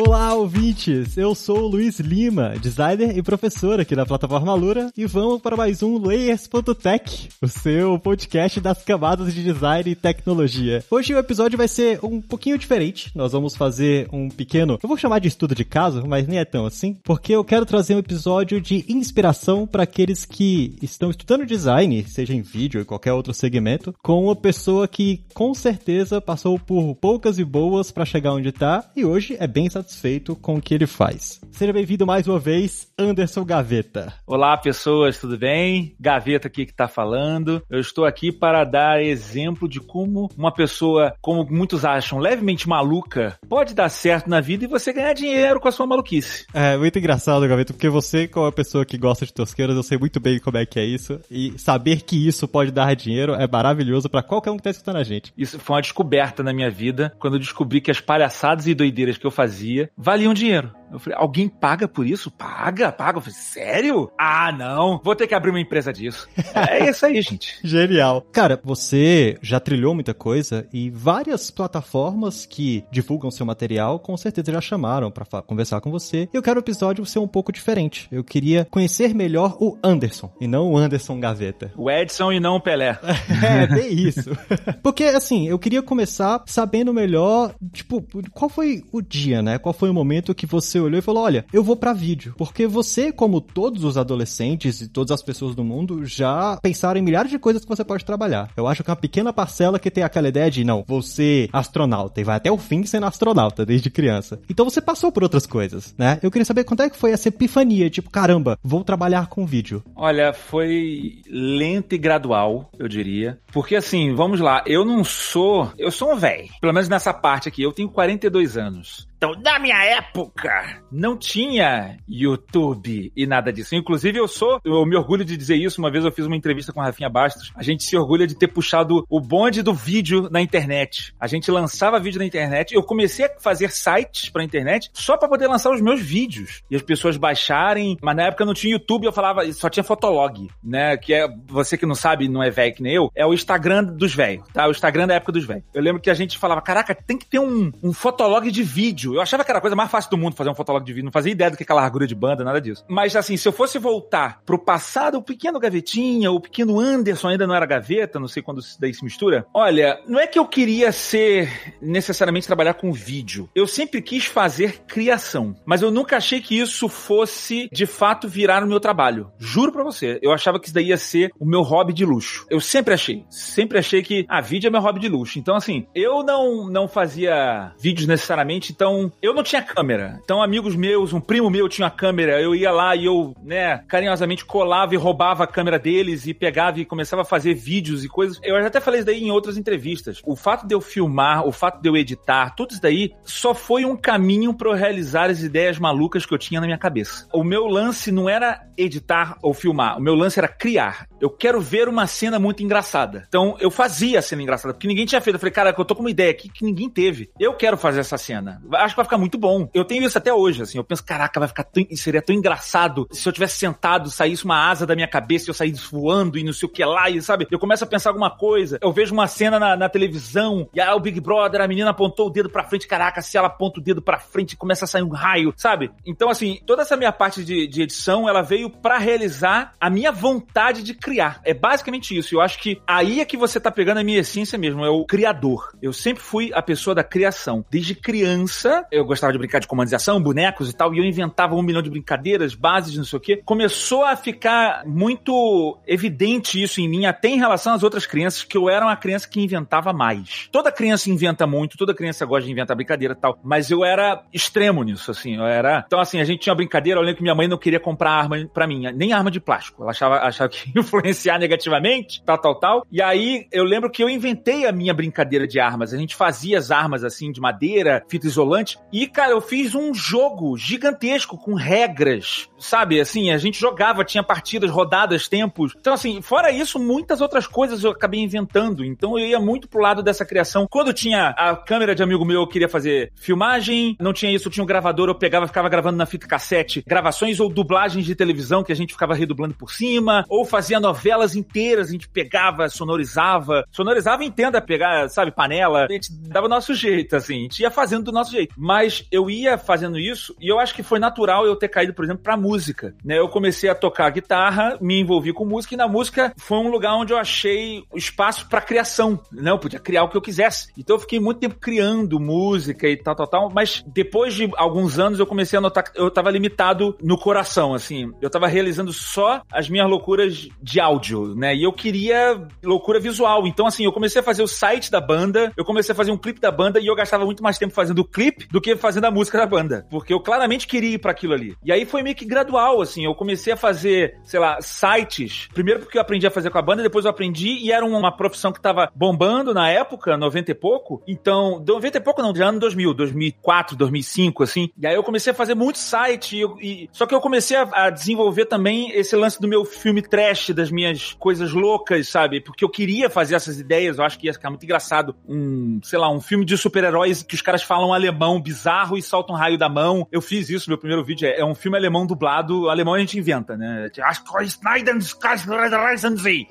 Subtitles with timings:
[0.00, 1.16] Olá, ouvintes!
[1.16, 5.56] Eu sou o Luiz Lima, designer e professor aqui da plataforma Lura, e vamos para
[5.56, 10.84] mais um Layers.tech, o seu podcast das camadas de design e tecnologia.
[10.88, 13.10] Hoje o episódio vai ser um pouquinho diferente.
[13.12, 16.44] Nós vamos fazer um pequeno, eu vou chamar de estudo de caso, mas nem é
[16.44, 21.44] tão assim, porque eu quero trazer um episódio de inspiração para aqueles que estão estudando
[21.44, 26.56] design, seja em vídeo ou qualquer outro segmento, com uma pessoa que com certeza passou
[26.56, 30.56] por poucas e boas para chegar onde está e hoje é bem satisfeito satisfeito com
[30.56, 31.40] o que ele faz.
[31.50, 34.12] Seja bem-vindo mais uma vez, Anderson Gaveta.
[34.26, 35.96] Olá, pessoas, tudo bem?
[35.98, 37.62] Gaveta aqui que está falando.
[37.70, 43.38] Eu estou aqui para dar exemplo de como uma pessoa, como muitos acham, levemente maluca,
[43.48, 46.46] pode dar certo na vida e você ganhar dinheiro com a sua maluquice.
[46.52, 49.96] É muito engraçado, Gaveta, porque você, como uma pessoa que gosta de tosqueiras, eu sei
[49.96, 51.18] muito bem como é que é isso.
[51.30, 54.96] E saber que isso pode dar dinheiro é maravilhoso para qualquer um que está escutando
[54.96, 55.32] a gente.
[55.36, 59.16] Isso foi uma descoberta na minha vida, quando eu descobri que as palhaçadas e doideiras
[59.16, 60.77] que eu fazia valiam dinheiro.
[60.92, 62.30] Eu falei, alguém paga por isso?
[62.30, 63.18] Paga, paga.
[63.18, 64.10] Eu falei, sério?
[64.18, 65.00] Ah, não.
[65.02, 66.28] Vou ter que abrir uma empresa disso.
[66.54, 67.58] é isso aí, gente.
[67.62, 68.22] Genial.
[68.32, 74.52] Cara, você já trilhou muita coisa e várias plataformas que divulgam seu material com certeza
[74.52, 76.28] já chamaram para conversar com você.
[76.32, 78.08] Eu quero o episódio ser um pouco diferente.
[78.10, 81.72] Eu queria conhecer melhor o Anderson e não o Anderson Gaveta.
[81.76, 82.98] O Edson e não o Pelé.
[83.44, 84.30] é, bem isso.
[84.82, 89.58] Porque, assim, eu queria começar sabendo melhor, tipo, qual foi o dia, né?
[89.58, 92.34] Qual foi o momento que você você olhou e falou: olha, eu vou para vídeo.
[92.38, 97.02] Porque você, como todos os adolescentes e todas as pessoas do mundo, já pensaram em
[97.02, 98.50] milhares de coisas que você pode trabalhar.
[98.56, 102.20] Eu acho que é uma pequena parcela que tem aquela ideia de, não, você astronauta
[102.20, 104.40] e vai até o fim sendo astronauta desde criança.
[104.48, 106.18] Então você passou por outras coisas, né?
[106.22, 109.82] Eu queria saber quando é que foi essa epifania, tipo, caramba, vou trabalhar com vídeo.
[109.96, 113.38] Olha, foi lento e gradual, eu diria.
[113.52, 115.72] Porque assim, vamos lá, eu não sou.
[115.76, 116.48] Eu sou um velho.
[116.60, 119.07] Pelo menos nessa parte aqui, eu tenho 42 anos.
[119.18, 123.74] Então, na minha época, não tinha YouTube e nada disso.
[123.74, 125.80] Inclusive, eu sou, eu me orgulho de dizer isso.
[125.80, 127.52] Uma vez eu fiz uma entrevista com a Rafinha Bastos.
[127.56, 131.12] A gente se orgulha de ter puxado o bonde do vídeo na internet.
[131.18, 132.72] A gente lançava vídeo na internet.
[132.72, 136.62] Eu comecei a fazer sites pra internet só para poder lançar os meus vídeos.
[136.70, 137.98] E as pessoas baixarem.
[138.00, 140.96] Mas na época não tinha YouTube, eu falava, só tinha Fotolog, né?
[140.96, 143.82] Que é, você que não sabe, não é velho que nem eu, é o Instagram
[143.82, 144.68] dos velhos, tá?
[144.68, 145.64] O Instagram da época dos velhos.
[145.74, 149.07] Eu lembro que a gente falava, caraca, tem que ter um, um Fotolog de vídeo
[149.08, 149.14] vídeo.
[149.14, 151.04] Eu achava que era a coisa mais fácil do mundo fazer um fotolog de vídeo.
[151.04, 152.84] Não fazia ideia do que aquela largura de banda, nada disso.
[152.88, 157.46] Mas assim, se eu fosse voltar pro passado, o pequeno gavetinha, o pequeno Anderson ainda
[157.46, 159.46] não era gaveta, não sei quando isso daí se mistura.
[159.54, 163.48] Olha, não é que eu queria ser necessariamente trabalhar com vídeo.
[163.54, 165.54] Eu sempre quis fazer criação.
[165.64, 169.30] Mas eu nunca achei que isso fosse de fato virar o meu trabalho.
[169.38, 170.18] Juro pra você.
[170.22, 172.46] Eu achava que isso daí ia ser o meu hobby de luxo.
[172.50, 173.24] Eu sempre achei.
[173.30, 175.38] Sempre achei que, ah, vídeo é meu hobby de luxo.
[175.38, 180.20] Então, assim, eu não, não fazia vídeos necessariamente, então então, eu não tinha câmera.
[180.22, 182.40] Então, amigos meus, um primo meu tinha câmera.
[182.40, 186.80] Eu ia lá e eu, né, carinhosamente colava e roubava a câmera deles e pegava
[186.80, 188.38] e começava a fazer vídeos e coisas.
[188.42, 190.20] Eu até falei isso daí em outras entrevistas.
[190.24, 193.84] O fato de eu filmar, o fato de eu editar, tudo isso daí só foi
[193.84, 197.28] um caminho para eu realizar as ideias malucas que eu tinha na minha cabeça.
[197.32, 199.98] O meu lance não era editar ou filmar.
[199.98, 201.06] O meu lance era criar.
[201.20, 203.24] Eu quero ver uma cena muito engraçada.
[203.28, 205.36] Então, eu fazia a cena engraçada, porque ninguém tinha feito.
[205.36, 207.30] Eu falei, cara, eu tô com uma ideia aqui que ninguém teve.
[207.38, 209.68] Eu quero fazer essa cena acho que vai ficar muito bom.
[209.72, 210.78] Eu tenho isso até hoje, assim.
[210.78, 214.68] Eu penso, caraca, vai ficar tão, seria tão engraçado se eu tivesse sentado, saísse uma
[214.68, 217.20] asa da minha cabeça e eu saísse voando e não sei o que lá, e
[217.22, 217.46] sabe?
[217.50, 218.78] Eu começo a pensar alguma coisa.
[218.82, 222.26] Eu vejo uma cena na, na televisão e ah, o Big Brother, a menina apontou
[222.26, 225.02] o dedo pra frente, caraca, se ela aponta o dedo pra frente, começa a sair
[225.02, 225.90] um raio, sabe?
[226.04, 230.10] Então, assim, toda essa minha parte de, de edição, ela veio para realizar a minha
[230.10, 231.40] vontade de criar.
[231.44, 232.34] É basicamente isso.
[232.34, 235.04] Eu acho que aí é que você tá pegando a minha essência mesmo, é o
[235.04, 235.72] criador.
[235.82, 237.64] Eu sempre fui a pessoa da criação.
[237.70, 241.62] Desde criança, eu gostava de brincar de comandização, bonecos e tal, e eu inventava um
[241.62, 243.42] milhão de brincadeiras, bases, não sei o quê.
[243.44, 248.56] Começou a ficar muito evidente isso em mim, até em relação às outras crianças, que
[248.56, 250.48] eu era uma criança que inventava mais.
[250.50, 254.22] Toda criança inventa muito, toda criança gosta de inventar brincadeira e tal, mas eu era
[254.32, 255.84] extremo nisso, assim, eu era...
[255.86, 258.10] Então, assim, a gente tinha uma brincadeira, eu lembro que minha mãe não queria comprar
[258.10, 259.82] arma para mim, nem arma de plástico.
[259.82, 262.86] Ela achava, achava que ia influenciar negativamente, tal, tal, tal.
[262.90, 265.92] E aí, eu lembro que eu inventei a minha brincadeira de armas.
[265.92, 268.78] A gente fazia as armas, assim, de madeira, fita isolante, bastante.
[268.92, 273.00] E, cara, eu fiz um jogo gigantesco com regras, sabe?
[273.00, 275.74] Assim, a gente jogava, tinha partidas, rodadas, tempos.
[275.78, 278.84] Então, assim, fora isso, muitas outras coisas eu acabei inventando.
[278.84, 280.66] Então, eu ia muito pro lado dessa criação.
[280.68, 283.96] Quando tinha a câmera de amigo meu, eu queria fazer filmagem.
[284.00, 287.48] Não tinha isso, tinha um gravador, eu pegava, ficava gravando na fita cassete gravações ou
[287.48, 291.92] dublagens de televisão que a gente ficava redublando por cima, ou fazia novelas inteiras, a
[291.92, 293.64] gente pegava, sonorizava.
[293.70, 295.84] Sonorizava, entenda, pegar, sabe, panela.
[295.84, 297.34] A gente dava o nosso jeito, assim.
[297.34, 298.54] A gente ia fazendo do nosso jeito.
[298.58, 302.04] Mas eu ia fazendo isso e eu acho que foi natural eu ter caído, por
[302.04, 302.94] exemplo, pra música.
[303.04, 303.16] Né?
[303.18, 306.94] Eu comecei a tocar guitarra, me envolvi com música e na música foi um lugar
[306.96, 309.20] onde eu achei espaço para criação.
[309.30, 309.50] Né?
[309.50, 310.72] Eu podia criar o que eu quisesse.
[310.76, 313.50] Então eu fiquei muito tempo criando música e tal, tal, tal.
[313.54, 317.74] Mas depois de alguns anos eu comecei a notar que eu tava limitado no coração,
[317.74, 318.12] assim.
[318.20, 321.54] Eu tava realizando só as minhas loucuras de áudio, né?
[321.54, 323.46] E eu queria loucura visual.
[323.46, 326.16] Então, assim, eu comecei a fazer o site da banda, eu comecei a fazer um
[326.16, 329.06] clipe da banda e eu gastava muito mais tempo fazendo o clipe do que fazendo
[329.06, 329.86] a música da banda.
[329.90, 331.56] Porque eu claramente queria ir para aquilo ali.
[331.64, 333.04] E aí foi meio que gradual, assim.
[333.04, 335.48] Eu comecei a fazer, sei lá, sites.
[335.52, 338.12] Primeiro porque eu aprendi a fazer com a banda, depois eu aprendi e era uma
[338.12, 341.02] profissão que tava bombando na época, 90 e pouco.
[341.06, 344.70] Então, 90 e pouco não, já ano 2000, 2004, 2005, assim.
[344.78, 346.44] E aí eu comecei a fazer muito site e,
[346.84, 346.88] e...
[346.92, 350.70] só que eu comecei a, a desenvolver também esse lance do meu filme trash, das
[350.70, 352.40] minhas coisas loucas, sabe?
[352.40, 355.14] Porque eu queria fazer essas ideias, eu acho que ia ficar muito engraçado.
[355.28, 359.36] Um, sei lá, um filme de super-heróis que os caras falam alemão bizarro e soltam
[359.36, 360.06] um raio da mão.
[360.10, 362.68] Eu fiz isso, meu primeiro vídeo é, é um filme alemão dublado.
[362.68, 363.88] Alemão a gente inventa, né?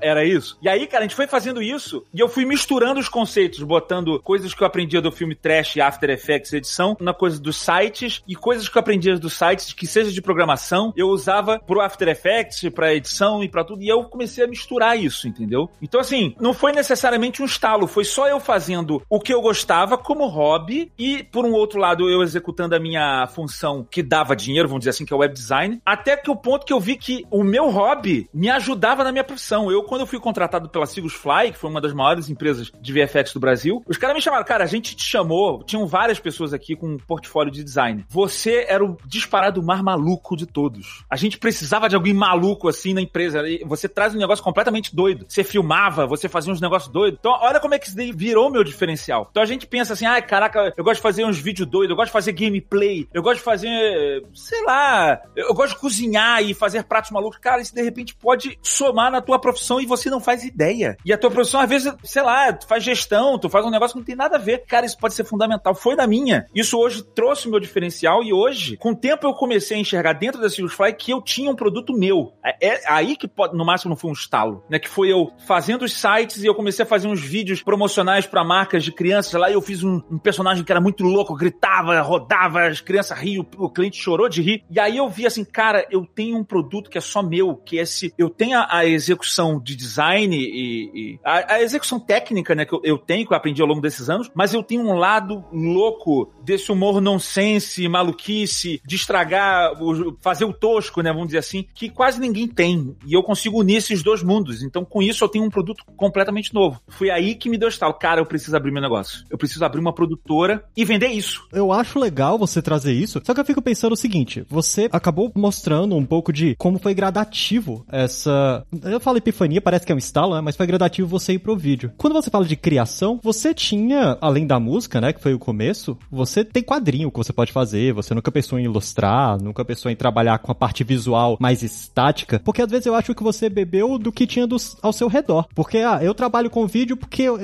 [0.02, 0.58] Era isso.
[0.62, 4.22] E aí, cara, a gente foi fazendo isso e eu fui misturando os conceitos, botando
[4.22, 8.36] coisas que eu aprendia do filme trash, After Effects, edição, na coisa dos sites e
[8.36, 12.70] coisas que eu aprendia dos sites, que seja de programação, eu usava pro After Effects,
[12.70, 13.82] pra edição e pra tudo.
[13.82, 15.70] E eu comecei a misturar isso, entendeu?
[15.82, 19.98] Então, assim, não foi necessariamente um estalo, foi só eu fazendo o que eu gostava
[19.98, 24.68] como hobby e, por um outro lado, eu executando a minha função que dava dinheiro,
[24.68, 26.96] vamos dizer assim, que é o web design, até que o ponto que eu vi
[26.96, 29.72] que o meu hobby me ajudava na minha profissão.
[29.72, 32.94] Eu, quando eu fui contratado pela Sigus Fly, que foi uma das maiores empresas de
[32.94, 36.54] VFX do Brasil, os caras me chamaram, cara, a gente te chamou, tinham várias pessoas
[36.54, 38.06] aqui com um portfólio de design.
[38.08, 41.04] Você era o disparado mais maluco de todos.
[41.10, 43.42] A gente precisava de alguém maluco assim na empresa.
[43.66, 45.26] Você traz um negócio completamente doido.
[45.28, 47.18] Você filmava, você fazia uns negócios doidos.
[47.20, 49.28] Então, olha como é que isso daí virou meu diferencial.
[49.32, 51.96] Então a gente pensa assim, ai, caraca, eu gosto de fazer uns vídeos doidos, eu
[51.96, 56.54] gosto de fazer gameplay, eu gosto de fazer, sei lá, eu gosto de cozinhar e
[56.54, 57.40] fazer pratos malucos.
[57.40, 60.98] Cara, isso de repente pode somar na tua profissão e você não faz ideia.
[61.06, 63.94] E a tua profissão, às vezes, sei lá, tu faz gestão, tu faz um negócio
[63.94, 64.66] que não tem nada a ver.
[64.66, 65.76] Cara, isso pode ser fundamental.
[65.76, 66.46] Foi na minha.
[66.54, 70.14] Isso hoje trouxe o meu diferencial e hoje, com o tempo, eu comecei a enxergar
[70.14, 72.34] dentro da Silverfly que eu tinha um produto meu.
[72.44, 74.80] É, é aí que pode, no máximo não foi um estalo, né?
[74.80, 78.44] Que foi eu fazendo os sites e eu comecei a fazer uns vídeos promocionais para
[78.44, 82.00] marcas de crianças lá e eu fiz um, um, personagem que era muito louco, gritava,
[82.02, 84.64] rodava, as crianças riam, o cliente chorou de rir.
[84.70, 87.80] E aí eu vi assim, cara, eu tenho um produto que é só meu, que
[87.80, 92.54] é esse, eu tenho a, a execução de design e, e a, a, execução técnica,
[92.54, 94.82] né, que eu, eu, tenho, que eu aprendi ao longo desses anos, mas eu tenho
[94.82, 101.28] um lado louco desse humor nonsense, maluquice, de estragar, o, fazer o tosco, né, vamos
[101.28, 102.96] dizer assim, que quase ninguém tem.
[103.06, 104.64] E eu consigo unir esses dois mundos.
[104.64, 106.82] Então, com isso, eu tenho um produto completamente novo.
[106.88, 107.94] Foi aí que me deu estalo.
[107.94, 109.26] Cara, eu preciso abrir meu negócio.
[109.30, 111.37] Eu preciso abrir uma produtora e vender isso.
[111.52, 115.32] Eu acho legal você trazer isso, só que eu fico pensando o seguinte: você acabou
[115.36, 118.66] mostrando um pouco de como foi gradativo essa.
[118.84, 120.42] Eu falo epifania, parece que é um estalo, né?
[120.42, 121.92] Mas foi gradativo você ir pro vídeo.
[121.98, 125.14] Quando você fala de criação, você tinha, além da música, né?
[125.14, 128.66] Que foi o começo, você tem quadrinho que você pode fazer, você nunca pensou em
[128.66, 132.96] ilustrar, nunca pensou em trabalhar com a parte visual mais estática, porque às vezes eu
[132.96, 134.48] acho que você bebeu do que tinha
[134.82, 135.48] ao seu redor.
[135.54, 137.38] Porque, ah, eu trabalho com vídeo porque eu,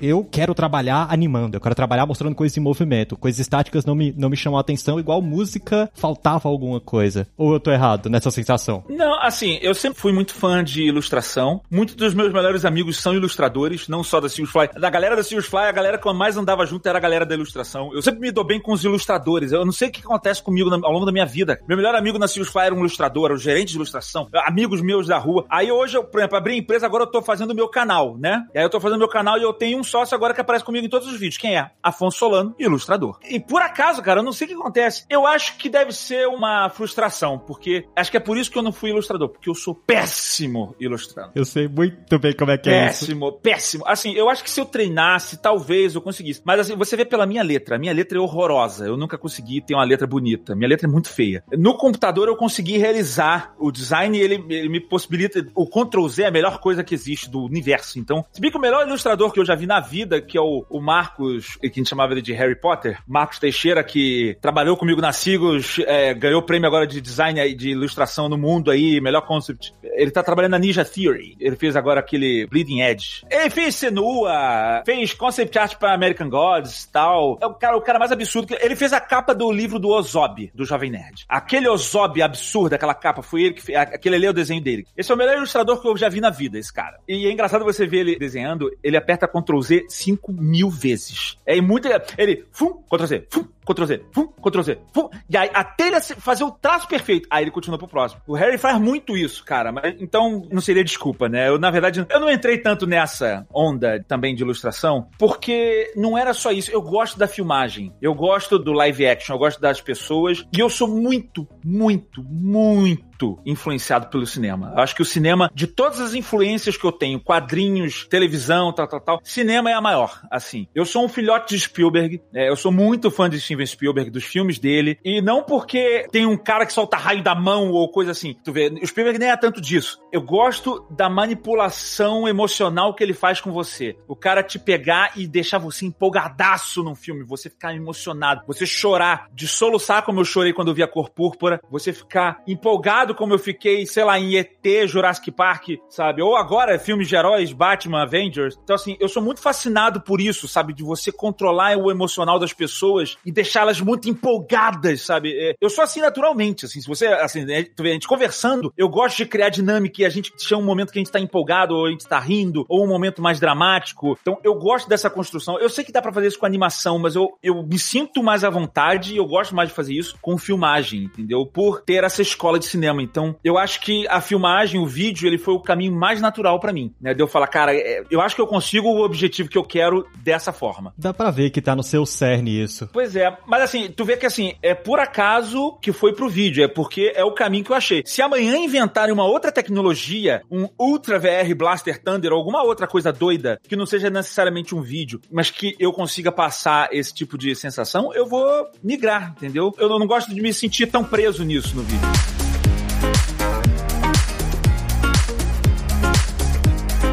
[0.00, 3.16] eu quero trabalhar animando, eu quero trabalhar mostrando coisas em movimento.
[3.24, 7.26] Coisas estáticas não me, não me chamam a atenção, igual música, faltava alguma coisa.
[7.38, 8.84] Ou eu tô errado nessa sensação?
[8.86, 11.62] Não, assim, eu sempre fui muito fã de ilustração.
[11.70, 14.78] Muitos dos meus melhores amigos são ilustradores, não só da Silvus Fly.
[14.78, 17.24] Da galera da Silvus Fly, a galera que eu mais andava junto era a galera
[17.24, 17.94] da ilustração.
[17.94, 19.52] Eu sempre me dou bem com os ilustradores.
[19.52, 21.58] Eu não sei o que acontece comigo ao longo da minha vida.
[21.66, 24.82] Meu melhor amigo na Silvus Fly era um ilustrador, era o gerente de ilustração, amigos
[24.82, 25.46] meus da rua.
[25.48, 28.44] Aí hoje, eu, por exemplo, abri empresa, agora eu tô fazendo o meu canal, né?
[28.54, 30.62] E aí eu tô fazendo meu canal e eu tenho um sócio agora que aparece
[30.62, 31.38] comigo em todos os vídeos.
[31.38, 31.70] Quem é?
[31.82, 33.13] Afonso Solano, ilustrador.
[33.28, 35.04] E por acaso, cara, eu não sei o que acontece.
[35.08, 38.62] Eu acho que deve ser uma frustração, porque acho que é por isso que eu
[38.62, 41.32] não fui ilustrador, porque eu sou péssimo ilustrando.
[41.34, 43.06] Eu sei muito bem como é que péssimo, é isso.
[43.06, 43.84] Péssimo, péssimo.
[43.86, 46.42] Assim, eu acho que se eu treinasse, talvez eu conseguisse.
[46.44, 47.76] Mas assim, você vê pela minha letra.
[47.76, 48.86] A minha letra é horrorosa.
[48.86, 50.54] Eu nunca consegui ter uma letra bonita.
[50.54, 51.44] Minha letra é muito feia.
[51.52, 55.46] No computador eu consegui realizar o design, ele, ele me possibilita.
[55.54, 57.98] O Ctrl Z é a melhor coisa que existe do universo.
[57.98, 60.40] Então, se bem que o melhor ilustrador que eu já vi na vida, que é
[60.40, 64.76] o, o Marcos, que a gente chamava ele de Harry Potter, Marcos Teixeira, que trabalhou
[64.76, 69.00] comigo na Sigos, é, ganhou prêmio agora de design e de ilustração no mundo aí,
[69.00, 69.72] melhor concept.
[69.82, 71.36] Ele tá trabalhando na Ninja Theory.
[71.38, 73.24] Ele fez agora aquele Bleeding Edge.
[73.30, 77.38] Ele fez Senua, fez concept art para American Gods tal.
[77.40, 78.54] É o cara, o cara mais absurdo.
[78.60, 81.24] Ele fez a capa do livro do Ozob, do Jovem Nerd.
[81.28, 83.78] Aquele Ozob absurdo, aquela capa, foi ele que fez.
[83.78, 84.86] Aquele ali é o desenho dele.
[84.96, 86.98] Esse é o melhor ilustrador que eu já vi na vida, esse cara.
[87.08, 91.38] E é engraçado você ver ele desenhando, ele aperta Ctrl Z 5 mil vezes.
[91.46, 91.88] É muito.
[92.16, 95.08] Ele, fum, Ctrl Z, fum, Ctrl Z, fum, Ctrl Z, fum.
[95.28, 98.20] E aí, até ele fazer o traço perfeito, aí ele continua pro próximo.
[98.26, 99.72] O Harry faz muito isso, cara.
[99.72, 101.48] Mas, então, não seria desculpa, né?
[101.48, 106.34] Eu, na verdade, eu não entrei tanto nessa onda também de ilustração, porque não era
[106.34, 106.70] só isso.
[106.70, 110.68] Eu gosto da filmagem, eu gosto do live action, eu gosto das pessoas, e eu
[110.68, 113.04] sou muito, muito, muito
[113.46, 114.72] influenciado pelo cinema.
[114.74, 118.88] Eu acho que o cinema, de todas as influências que eu tenho, quadrinhos, televisão, tal,
[118.88, 120.66] tal, tal, cinema é a maior, assim.
[120.74, 124.24] Eu sou um filhote de Spielberg, é, eu sou muito fã de Steven Spielberg, dos
[124.24, 128.10] filmes dele, e não porque tem um cara que solta raio da mão ou coisa
[128.10, 128.34] assim.
[128.44, 130.00] Tu vê, o Spielberg nem é tanto disso.
[130.12, 133.96] Eu gosto da manipulação emocional que ele faz com você.
[134.08, 139.28] O cara te pegar e deixar você empolgadaço num filme, você ficar emocionado, você chorar,
[139.32, 143.32] de soluçar como eu chorei quando eu vi a cor púrpura, você ficar empolgado como
[143.32, 146.22] eu fiquei, sei lá, em ET, Jurassic Park, sabe?
[146.22, 148.58] Ou agora, filmes de heróis, Batman, Avengers.
[148.62, 150.72] Então, assim, eu sou muito fascinado por isso, sabe?
[150.72, 155.32] De você controlar o emocional das pessoas e deixá-las muito empolgadas, sabe?
[155.32, 158.72] É, eu sou assim naturalmente, assim, se você, assim, né, tu vê, a gente conversando,
[158.76, 161.20] eu gosto de criar dinâmica e a gente chama um momento que a gente tá
[161.20, 164.18] empolgado, ou a gente tá rindo, ou um momento mais dramático.
[164.20, 165.58] Então, eu gosto dessa construção.
[165.58, 168.42] Eu sei que dá para fazer isso com animação, mas eu, eu me sinto mais
[168.42, 171.46] à vontade e eu gosto mais de fazer isso com filmagem, entendeu?
[171.46, 173.02] Por ter essa escola de cinema.
[173.02, 176.72] Então, eu acho que a filmagem, o vídeo, ele foi o caminho mais natural para
[176.72, 177.12] mim, né?
[177.12, 180.06] De eu falar, cara, é, eu acho que eu consigo o objetivo que eu quero
[180.22, 180.94] dessa forma.
[180.96, 182.88] Dá pra ver que tá no seu cerne isso.
[182.92, 186.64] Pois é, mas assim, tu vê que assim, é por acaso que foi pro vídeo,
[186.64, 188.02] é porque é o caminho que eu achei.
[188.04, 193.12] Se amanhã inventarem uma outra tecnologia, um Ultra VR Blaster Thunder ou alguma outra coisa
[193.12, 197.54] doida, que não seja necessariamente um vídeo, mas que eu consiga passar esse tipo de
[197.54, 199.72] sensação, eu vou migrar, entendeu?
[199.78, 202.43] Eu não gosto de me sentir tão preso nisso no vídeo.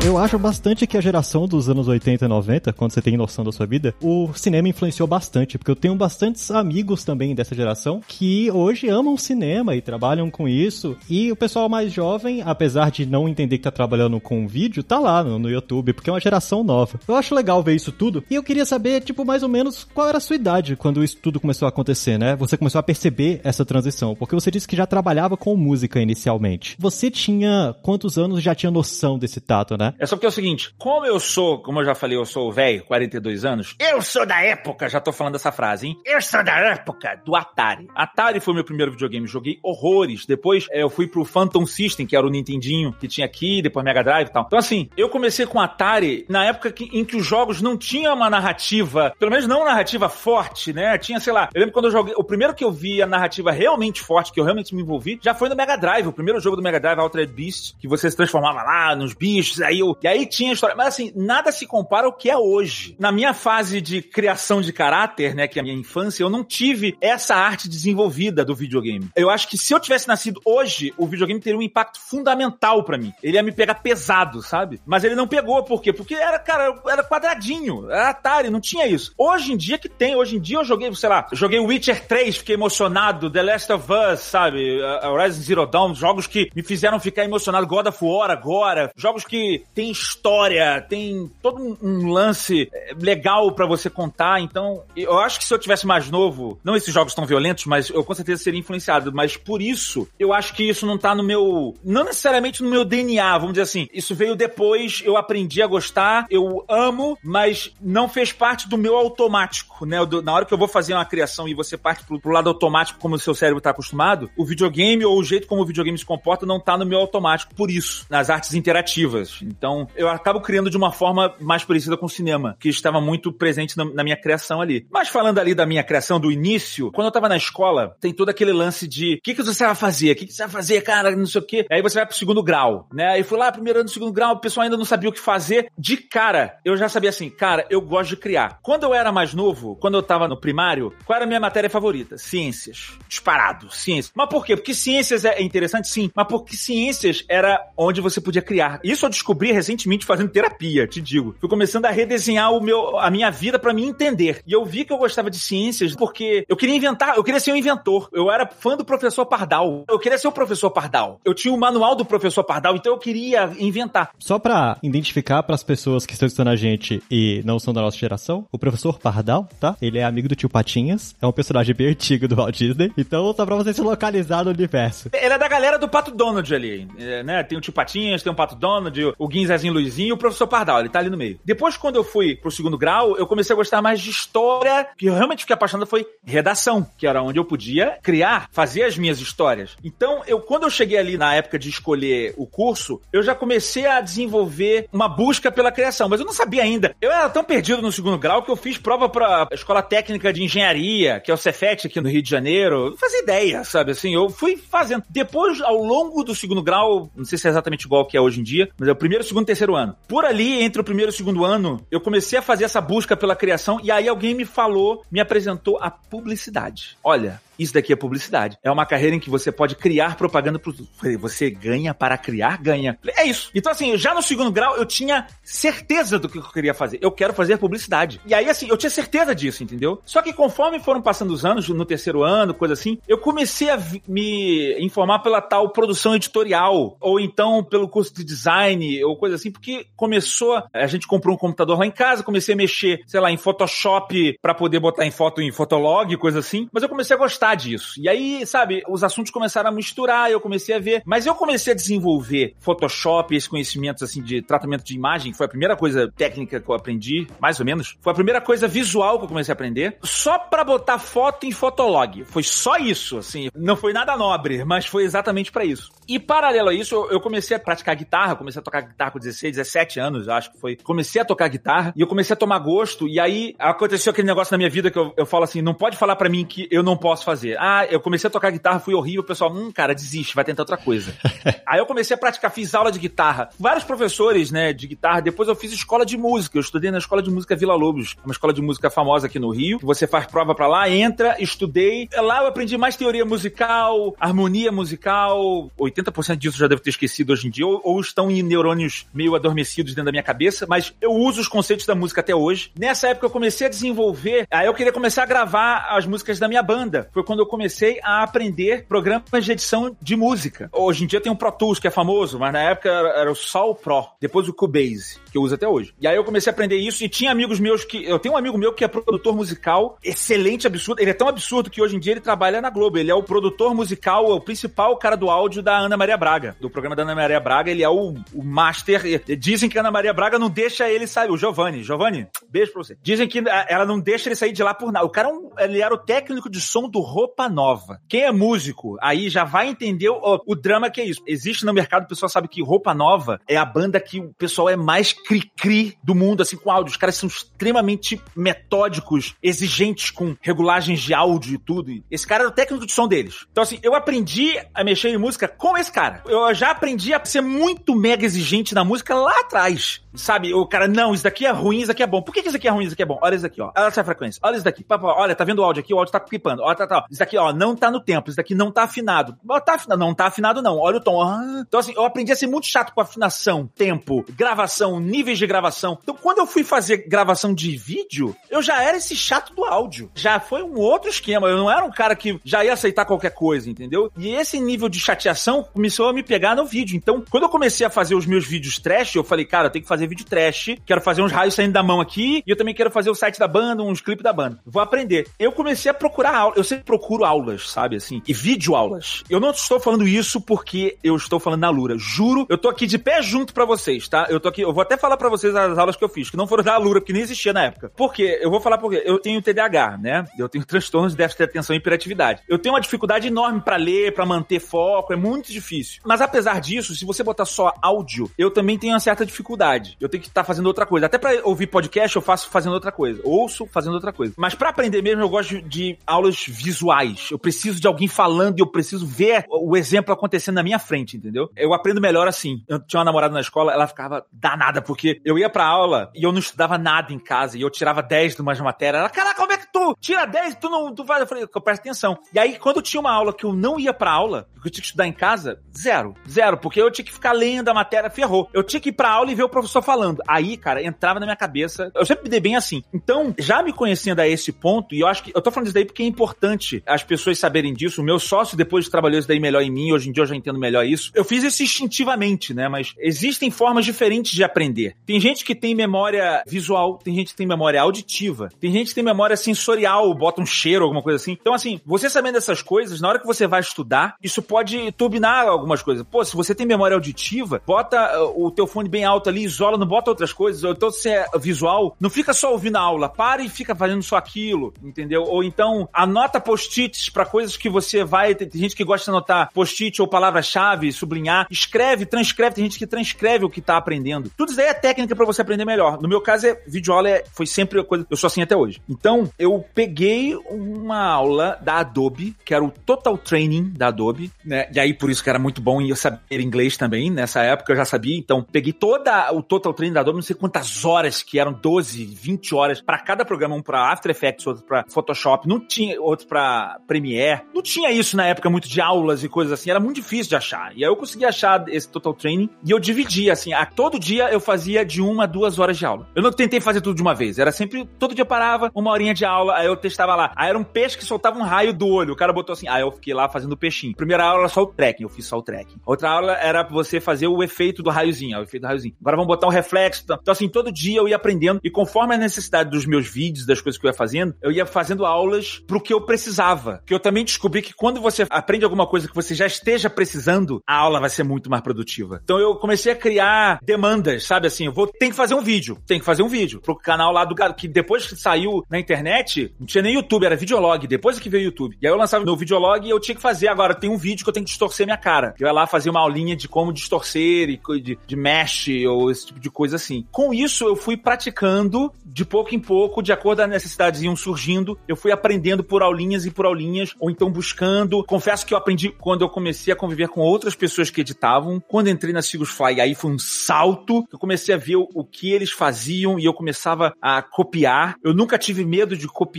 [0.04, 3.46] Eu acho bastante que a geração dos anos 80 e 90, quando você tem noção
[3.46, 8.02] da sua vida, o cinema influenciou bastante, porque eu tenho bastantes amigos também dessa geração
[8.08, 10.98] que hoje amam cinema e trabalham com isso.
[11.08, 14.98] E o pessoal mais jovem, apesar de não entender que tá trabalhando com vídeo, tá
[14.98, 17.00] lá no, no YouTube, porque é uma geração nova.
[17.08, 18.24] Eu acho legal ver isso tudo.
[18.28, 21.18] E eu queria saber, tipo, mais ou menos qual era a sua idade quando isso
[21.18, 22.36] tudo começou a acontecer, né?
[22.38, 26.76] Você começou a perceber essa transição, porque você disse que já trabalhava com música inicialmente.
[26.80, 29.91] Você tinha quantos anos já tinha noção desse tato, né?
[30.00, 32.52] É só porque é o seguinte, como eu sou, como eu já falei, eu sou
[32.52, 35.98] velho, 42 anos, eu sou da época, já tô falando dessa frase, hein?
[36.06, 37.88] Eu sou da época do Atari.
[37.96, 40.26] Atari foi meu primeiro videogame, joguei horrores.
[40.26, 43.84] Depois é, eu fui pro Phantom System, que era o Nintendinho que tinha aqui, depois
[43.84, 44.44] Mega Drive e tal.
[44.46, 48.16] Então assim, eu comecei com Atari na época que, em que os jogos não tinham
[48.16, 50.98] uma narrativa, pelo menos não uma narrativa forte, né?
[50.98, 53.52] Tinha, sei lá, eu lembro quando eu joguei, o primeiro que eu vi a narrativa
[53.52, 56.56] realmente forte, que eu realmente me envolvi, já foi no Mega Drive, o primeiro jogo
[56.56, 60.08] do Mega Drive, Altered Beast, que você se transformava lá nos bichos, aí eu, e
[60.08, 60.76] aí tinha história.
[60.76, 62.96] Mas assim, nada se compara ao que é hoje.
[63.00, 66.44] Na minha fase de criação de caráter, né, que é a minha infância, eu não
[66.44, 69.10] tive essa arte desenvolvida do videogame.
[69.16, 72.98] Eu acho que se eu tivesse nascido hoje, o videogame teria um impacto fundamental para
[72.98, 73.12] mim.
[73.22, 74.80] Ele ia me pegar pesado, sabe?
[74.86, 75.92] Mas ele não pegou, por quê?
[75.92, 79.14] Porque era, cara, era quadradinho, era Atari, não tinha isso.
[79.18, 82.38] Hoje em dia que tem, hoje em dia eu joguei, sei lá, joguei Witcher 3,
[82.38, 84.82] fiquei emocionado, The Last of Us, sabe?
[85.04, 89.64] Horizon Zero Dawn, jogos que me fizeram ficar emocionado, God of War agora, jogos que
[89.74, 94.42] tem história, tem todo um lance eh, legal para você contar.
[94.42, 97.90] Então, eu acho que se eu tivesse mais novo, não esses jogos tão violentos, mas
[97.90, 99.12] eu com certeza seria influenciado.
[99.14, 101.76] Mas por isso, eu acho que isso não tá no meu.
[101.84, 103.88] Não necessariamente no meu DNA, vamos dizer assim.
[103.94, 108.96] Isso veio depois, eu aprendi a gostar, eu amo, mas não fez parte do meu
[108.96, 109.98] automático, né?
[110.24, 113.00] Na hora que eu vou fazer uma criação e você parte pro, pro lado automático,
[113.00, 116.06] como o seu cérebro tá acostumado, o videogame ou o jeito como o videogame se
[116.06, 117.56] comporta não tá no meu automático.
[117.56, 119.40] Por isso, nas artes interativas.
[119.62, 123.32] Então, eu acabo criando de uma forma mais parecida com o cinema, que estava muito
[123.32, 124.88] presente na, na, minha criação ali.
[124.90, 128.30] Mas falando ali da minha criação do início, quando eu tava na escola, tem todo
[128.30, 130.14] aquele lance de o que, que você vai fazer?
[130.14, 131.16] O que, que você vai fazer, cara?
[131.16, 131.68] Não sei o quê.
[131.70, 133.10] Aí você vai pro segundo grau, né?
[133.10, 135.20] Aí fui lá, primeiro ano do segundo grau, o pessoal ainda não sabia o que
[135.20, 135.72] fazer.
[135.78, 138.58] De cara, eu já sabia assim, cara, eu gosto de criar.
[138.64, 141.70] Quando eu era mais novo, quando eu tava no primário, qual era a minha matéria
[141.70, 142.18] favorita?
[142.18, 142.98] Ciências.
[143.08, 144.12] Disparado, ciências.
[144.16, 144.56] Mas por quê?
[144.56, 148.80] Porque ciências é interessante, sim, mas porque ciências era onde você podia criar.
[148.84, 151.36] Isso eu descobri recentemente fazendo terapia, te digo.
[151.40, 154.42] Fui começando a redesenhar o meu, a minha vida para me entender.
[154.46, 157.52] E eu vi que eu gostava de ciências porque eu queria inventar, eu queria ser
[157.52, 158.10] um inventor.
[158.12, 159.86] Eu era fã do professor Pardal.
[159.90, 161.20] Eu queria ser o professor Pardal.
[161.24, 164.12] Eu tinha o manual do professor Pardal, então eu queria inventar.
[164.20, 167.82] Só para identificar para as pessoas que estão estudando a gente e não são da
[167.82, 169.76] nossa geração, o professor Pardal, tá?
[169.82, 172.92] Ele é amigo do tio Patinhas, é um personagem bem antigo do Walt Disney.
[172.98, 175.10] Então, só pra você se localizar no universo.
[175.14, 177.44] Ele é da galera do Pato Donald ali, é, né?
[177.44, 180.80] Tem o tio Patinhas, tem o Pato Donald, o Guinzezinho Luizinho e o professor Pardal,
[180.80, 181.40] ele tá ali no meio.
[181.44, 185.08] Depois, quando eu fui pro segundo grau, eu comecei a gostar mais de história, que
[185.08, 189.20] eu realmente fiquei apaixonado foi redação, que era onde eu podia criar, fazer as minhas
[189.20, 189.76] histórias.
[189.84, 193.86] Então, eu quando eu cheguei ali na época de escolher o curso, eu já comecei
[193.86, 196.96] a desenvolver uma busca pela criação, mas eu não sabia ainda.
[197.02, 200.44] Eu era tão perdido no segundo grau que eu fiz prova pra Escola Técnica de
[200.44, 202.92] Engenharia, que é o Cefet aqui no Rio de Janeiro.
[202.92, 203.92] Não fazia ideia, sabe?
[203.92, 205.04] Assim, eu fui fazendo.
[205.10, 208.40] Depois, ao longo do segundo grau, não sei se é exatamente igual que é hoje
[208.40, 209.96] em dia, mas é o primeiro, segundo e terceiro ano.
[210.08, 213.16] Por ali, entre o primeiro e o segundo ano, eu comecei a fazer essa busca
[213.16, 216.98] pela criação e aí alguém me falou, me apresentou a publicidade.
[217.04, 218.58] Olha, isso daqui é publicidade.
[218.64, 220.74] É uma carreira em que você pode criar propaganda pro.
[221.20, 222.98] Você ganha para criar, ganha.
[223.18, 223.52] É isso.
[223.54, 227.00] Então, assim, já no segundo grau, eu tinha certeza do que eu queria fazer.
[227.02, 228.20] Eu quero fazer publicidade.
[228.26, 230.02] E aí, assim, eu tinha certeza disso, entendeu?
[230.06, 233.80] Só que conforme foram passando os anos, no terceiro ano, coisa assim, eu comecei a
[234.08, 239.52] me informar pela tal produção editorial, ou então pelo curso de design, ou coisa assim,
[239.52, 240.64] porque começou.
[240.74, 244.38] A gente comprou um computador lá em casa, comecei a mexer, sei lá, em Photoshop
[244.42, 246.68] para poder botar em foto em Fotolog, coisa assim.
[246.72, 247.94] Mas eu comecei a gostar disso.
[247.98, 251.02] E aí, sabe, os assuntos começaram a misturar, eu comecei a ver.
[251.06, 255.50] Mas eu comecei a desenvolver Photoshop, esse conhecimento assim de tratamento de imagem, foi a
[255.50, 257.98] primeira coisa técnica que eu aprendi, mais ou menos.
[258.02, 261.52] Foi a primeira coisa visual que eu comecei a aprender, só para botar foto em
[261.52, 262.24] Fotolog.
[262.26, 263.50] Foi só isso, assim.
[263.56, 265.92] Não foi nada nobre, mas foi exatamente para isso.
[266.08, 269.56] E paralelo a isso, eu comecei a praticar guitarra, comecei a tocar guitarra com 16,
[269.56, 270.76] 17 anos, acho que foi.
[270.76, 273.08] Comecei a tocar guitarra e eu comecei a tomar gosto.
[273.08, 275.98] E aí aconteceu aquele negócio na minha vida que eu, eu falo assim: não pode
[275.98, 277.31] falar para mim que eu não posso fazer.
[277.60, 280.64] Ah, eu comecei a tocar guitarra, fui horrível, o pessoal, hum, cara, desiste, vai tentar
[280.64, 281.14] outra coisa.
[281.66, 283.50] aí eu comecei a praticar, fiz aula de guitarra.
[283.60, 285.22] Vários professores, né, de guitarra.
[285.22, 286.58] Depois eu fiz escola de música.
[286.58, 289.50] Eu estudei na escola de música Vila Lobos, uma escola de música famosa aqui no
[289.50, 289.80] Rio.
[289.82, 292.10] Você faz prova para lá, entra, estudei.
[292.16, 295.72] Lá eu aprendi mais teoria musical, harmonia musical.
[295.80, 299.36] 80% disso já devo ter esquecido hoje em dia, ou, ou estão em neurônios meio
[299.36, 302.72] adormecidos dentro da minha cabeça, mas eu uso os conceitos da música até hoje.
[302.78, 306.48] Nessa época eu comecei a desenvolver, aí eu queria começar a gravar as músicas da
[306.48, 307.10] minha banda.
[307.14, 310.70] Foi quando eu comecei a aprender programas de edição de música.
[310.74, 313.32] Hoje em dia tem o Pro Tools, que é famoso, mas na época era, era
[313.32, 315.94] o Sol Pro, depois o Cubase, que eu uso até hoje.
[316.00, 318.04] E aí eu comecei a aprender isso e tinha amigos meus que.
[318.06, 321.02] Eu tenho um amigo meu que é produtor musical, excelente, absurdo.
[321.02, 322.98] Ele é tão absurdo que hoje em dia ele trabalha na Globo.
[322.98, 326.70] Ele é o produtor musical, o principal cara do áudio da Ana Maria Braga, do
[326.70, 327.72] programa da Ana Maria Braga.
[327.72, 329.02] Ele é o, o master.
[329.38, 331.32] Dizem que a Ana Maria Braga não deixa ele sair.
[331.32, 332.98] O Giovanni, Giovanni, beijo pra você.
[333.02, 335.06] Dizem que ela não deixa ele sair de lá por nada.
[335.06, 338.02] O cara, é ele era o técnico de som do Roupa Nova.
[338.08, 341.22] Quem é músico aí já vai entender o, o drama que é isso.
[341.26, 344.70] Existe no mercado, o pessoal sabe que Roupa Nova é a banda que o pessoal
[344.70, 346.92] é mais cri-cri do mundo, assim, com áudio.
[346.92, 351.92] Os caras são extremamente metódicos, exigentes com regulagens de áudio e tudo.
[352.10, 353.46] Esse cara era o técnico de som deles.
[353.52, 356.24] Então, assim, eu aprendi a mexer em música com esse cara.
[356.26, 360.02] Eu já aprendi a ser muito mega exigente na música lá atrás.
[360.14, 362.22] Sabe, o cara, não, isso daqui é ruim, isso aqui é bom.
[362.22, 363.20] Por que, que isso aqui é ruim, isso aqui é bom?
[363.22, 363.72] Olha isso aqui, ó.
[363.76, 364.40] Olha essa frequência.
[364.44, 364.86] Olha isso daqui.
[364.90, 365.94] Olha, tá vendo o áudio aqui?
[365.94, 366.62] O áudio tá clipando.
[366.62, 367.06] Olha, tá, tá.
[367.10, 368.30] Isso daqui, ó, não tá no tempo.
[368.30, 369.38] Isso daqui não tá afinado.
[369.66, 370.00] Tá afinado.
[370.00, 370.78] Não tá afinado, não.
[370.78, 371.22] Olha o tom.
[371.22, 371.64] Ah.
[371.68, 375.98] Então, assim, eu aprendi a ser muito chato com afinação, tempo, gravação, níveis de gravação.
[376.02, 380.12] Então, quando eu fui fazer gravação de vídeo, eu já era esse chato do áudio.
[380.16, 381.48] Já foi um outro esquema.
[381.48, 384.12] Eu não era um cara que já ia aceitar qualquer coisa, entendeu?
[384.18, 386.96] E esse nível de chateação começou a me pegar no vídeo.
[386.98, 389.84] Então, quando eu comecei a fazer os meus vídeos trash, eu falei, cara, eu tenho
[389.84, 392.74] que fazer vídeo trash quero fazer uns raios saindo da mão aqui, e eu também
[392.74, 394.60] quero fazer o site da banda, uns clipes da banda.
[394.66, 395.28] Vou aprender.
[395.40, 399.24] Eu comecei a procurar aulas, eu sempre procuro aulas, sabe, assim, e vídeo aulas.
[399.30, 401.96] Eu não estou falando isso porque eu estou falando na Lura.
[401.98, 404.28] Juro, eu tô aqui de pé junto para vocês, tá?
[404.30, 406.38] Eu tô aqui, eu vou até falar para vocês as aulas que eu fiz, que
[406.38, 407.92] não foram da Lura, porque nem existia na época.
[407.96, 408.40] Por quê?
[408.42, 410.26] Eu vou falar porque eu tenho TDAH, né?
[410.38, 412.42] Eu tenho transtornos de déficit de atenção e hiperatividade.
[412.48, 416.02] Eu tenho uma dificuldade enorme para ler, para manter foco, é muito difícil.
[416.06, 419.91] Mas apesar disso, se você botar só áudio, eu também tenho uma certa dificuldade.
[420.00, 421.06] Eu tenho que estar tá fazendo outra coisa.
[421.06, 423.22] Até para ouvir podcast eu faço fazendo outra coisa.
[423.24, 424.34] Ouço fazendo outra coisa.
[424.38, 427.30] Mas para aprender mesmo eu gosto de aulas visuais.
[427.32, 431.18] Eu preciso de alguém falando e eu preciso ver o exemplo acontecendo na minha frente,
[431.18, 431.50] entendeu?
[431.56, 432.64] Eu aprendo melhor assim.
[432.68, 436.24] Eu tinha uma namorada na escola, ela ficava danada porque eu ia pra aula e
[436.26, 439.02] eu não estudava nada em casa e eu tirava 10 de umas matérias.
[439.02, 439.42] Ela, caraca,
[439.82, 441.22] tu tira 10 e tu não tu faz?
[441.22, 442.18] Eu falei, eu presto atenção.
[442.34, 444.82] E aí, quando tinha uma aula que eu não ia pra aula, que eu tinha
[444.82, 446.14] que estudar em casa, zero.
[446.30, 448.50] Zero, porque eu tinha que ficar lendo a matéria, ferrou.
[448.54, 450.22] Eu tinha que ir pra aula e ver o professor falando.
[450.28, 451.92] Aí, cara, entrava na minha cabeça.
[451.96, 452.84] Eu sempre me dei bem assim.
[452.94, 455.74] Então, já me conhecendo a esse ponto, e eu acho que eu tô falando isso
[455.74, 458.02] daí porque é importante as pessoas saberem disso.
[458.02, 460.36] O meu sócio, depois trabalhou isso daí melhor em mim, hoje em dia eu já
[460.36, 461.12] entendo melhor isso.
[461.16, 462.68] Eu fiz isso instintivamente, né?
[462.68, 464.96] Mas existem formas diferentes de aprender.
[465.06, 468.96] Tem gente que tem memória visual, tem gente que tem memória auditiva, tem gente que
[468.96, 469.71] tem memória sensorial,
[470.16, 471.38] bota um cheiro, alguma coisa assim.
[471.40, 475.48] Então, assim, você sabendo dessas coisas, na hora que você vai estudar, isso pode turbinar
[475.48, 476.06] algumas coisas.
[476.10, 479.78] Pô, se você tem memória auditiva, bota uh, o teu fone bem alto ali, isola,
[479.78, 480.64] não bota outras coisas.
[480.64, 484.04] Ou então, se é visual, não fica só ouvindo a aula, para e fica fazendo
[484.04, 485.24] só aquilo, entendeu?
[485.24, 488.36] Ou então, anota post-its para coisas que você vai.
[488.36, 491.48] Tem gente que gosta de anotar post-it ou palavra-chave, sublinhar.
[491.50, 492.56] Escreve, transcreve.
[492.56, 494.32] Tem gente que transcreve o que tá aprendendo.
[494.36, 496.02] Tudo isso aí é técnica para você aprender melhor.
[496.02, 498.06] No meu caso, é videoaula é, foi sempre a coisa.
[498.10, 498.82] Eu sou assim até hoje.
[498.90, 504.70] Então, eu peguei uma aula da Adobe, que era o Total Training da Adobe, né?
[504.74, 507.10] E aí, por isso que era muito bom e eu saber inglês também.
[507.10, 508.18] Nessa época eu já sabia.
[508.18, 512.06] Então, peguei toda o Total Training da Adobe, não sei quantas horas que eram 12,
[512.06, 516.28] 20 horas para cada programa, um para After Effects, outro para Photoshop, não tinha outro
[516.28, 517.42] para Premiere.
[517.54, 520.36] Não tinha isso na época muito de aulas e coisas assim, era muito difícil de
[520.36, 520.72] achar.
[520.76, 524.30] E aí eu consegui achar esse Total Training e eu dividia assim, a todo dia
[524.32, 526.08] eu fazia de uma a duas horas de aula.
[526.16, 529.14] Eu não tentei fazer tudo de uma vez, era sempre todo dia parava, uma horinha
[529.14, 530.32] de aula, aí eu testava lá.
[530.36, 532.14] Aí era um peixe que soltava um raio do olho.
[532.14, 533.96] O cara botou assim, aí eu fiquei lá fazendo peixinho.
[533.96, 535.80] Primeira aula era só o tracking, eu fiz só o tracking.
[535.86, 538.96] Outra aula era você fazer o efeito do raiozinho, o efeito do raiozinho.
[539.02, 540.04] Agora vamos botar um reflexo.
[540.04, 543.62] Então assim, todo dia eu ia aprendendo e conforme a necessidade dos meus vídeos, das
[543.62, 546.82] coisas que eu ia fazendo, eu ia fazendo aulas pro que eu precisava.
[546.86, 550.62] Que eu também descobri que quando você aprende alguma coisa que você já esteja precisando,
[550.68, 552.20] a aula vai ser muito mais produtiva.
[552.24, 555.78] Então eu comecei a criar demandas, sabe assim, eu vou tem que fazer um vídeo,
[555.88, 559.41] tem que fazer um vídeo pro canal lá do que depois que saiu na internet,
[559.60, 561.78] não tinha nem YouTube, era videolog, depois que veio o YouTube.
[561.82, 564.24] E aí eu lançava meu videolog e eu tinha que fazer agora tem um vídeo
[564.24, 565.36] que eu tenho que distorcer minha cara.
[565.40, 569.28] Eu ia lá fazer uma aulinha de como distorcer e de, de mesh ou esse
[569.28, 570.06] tipo de coisa assim.
[570.12, 574.16] Com isso eu fui praticando de pouco em pouco, de acordo com as necessidades iam
[574.16, 578.04] surgindo, eu fui aprendendo por aulinhas e por aulinhas, ou então buscando.
[578.04, 581.62] Confesso que eu aprendi quando eu comecei a conviver com outras pessoas que editavam.
[581.68, 584.06] Quando entrei na Sigus Fly, aí foi um salto.
[584.12, 587.96] Eu comecei a ver o, o que eles faziam e eu começava a copiar.
[588.04, 589.31] Eu nunca tive medo de copiar.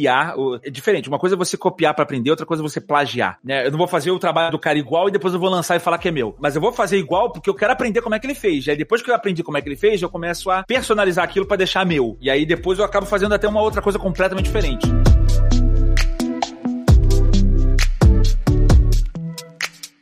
[0.63, 1.09] É diferente.
[1.09, 3.39] Uma coisa é você copiar para aprender, outra coisa é você plagiar.
[3.45, 3.67] Né?
[3.67, 5.81] Eu não vou fazer o trabalho do cara igual e depois eu vou lançar e
[5.81, 6.37] falar que é meu.
[6.41, 8.69] Mas eu vou fazer igual porque eu quero aprender como é que ele fez.
[8.69, 11.47] Aí depois que eu aprendi como é que ele fez, eu começo a personalizar aquilo
[11.47, 12.17] para deixar meu.
[12.21, 14.87] E aí depois eu acabo fazendo até uma outra coisa completamente diferente.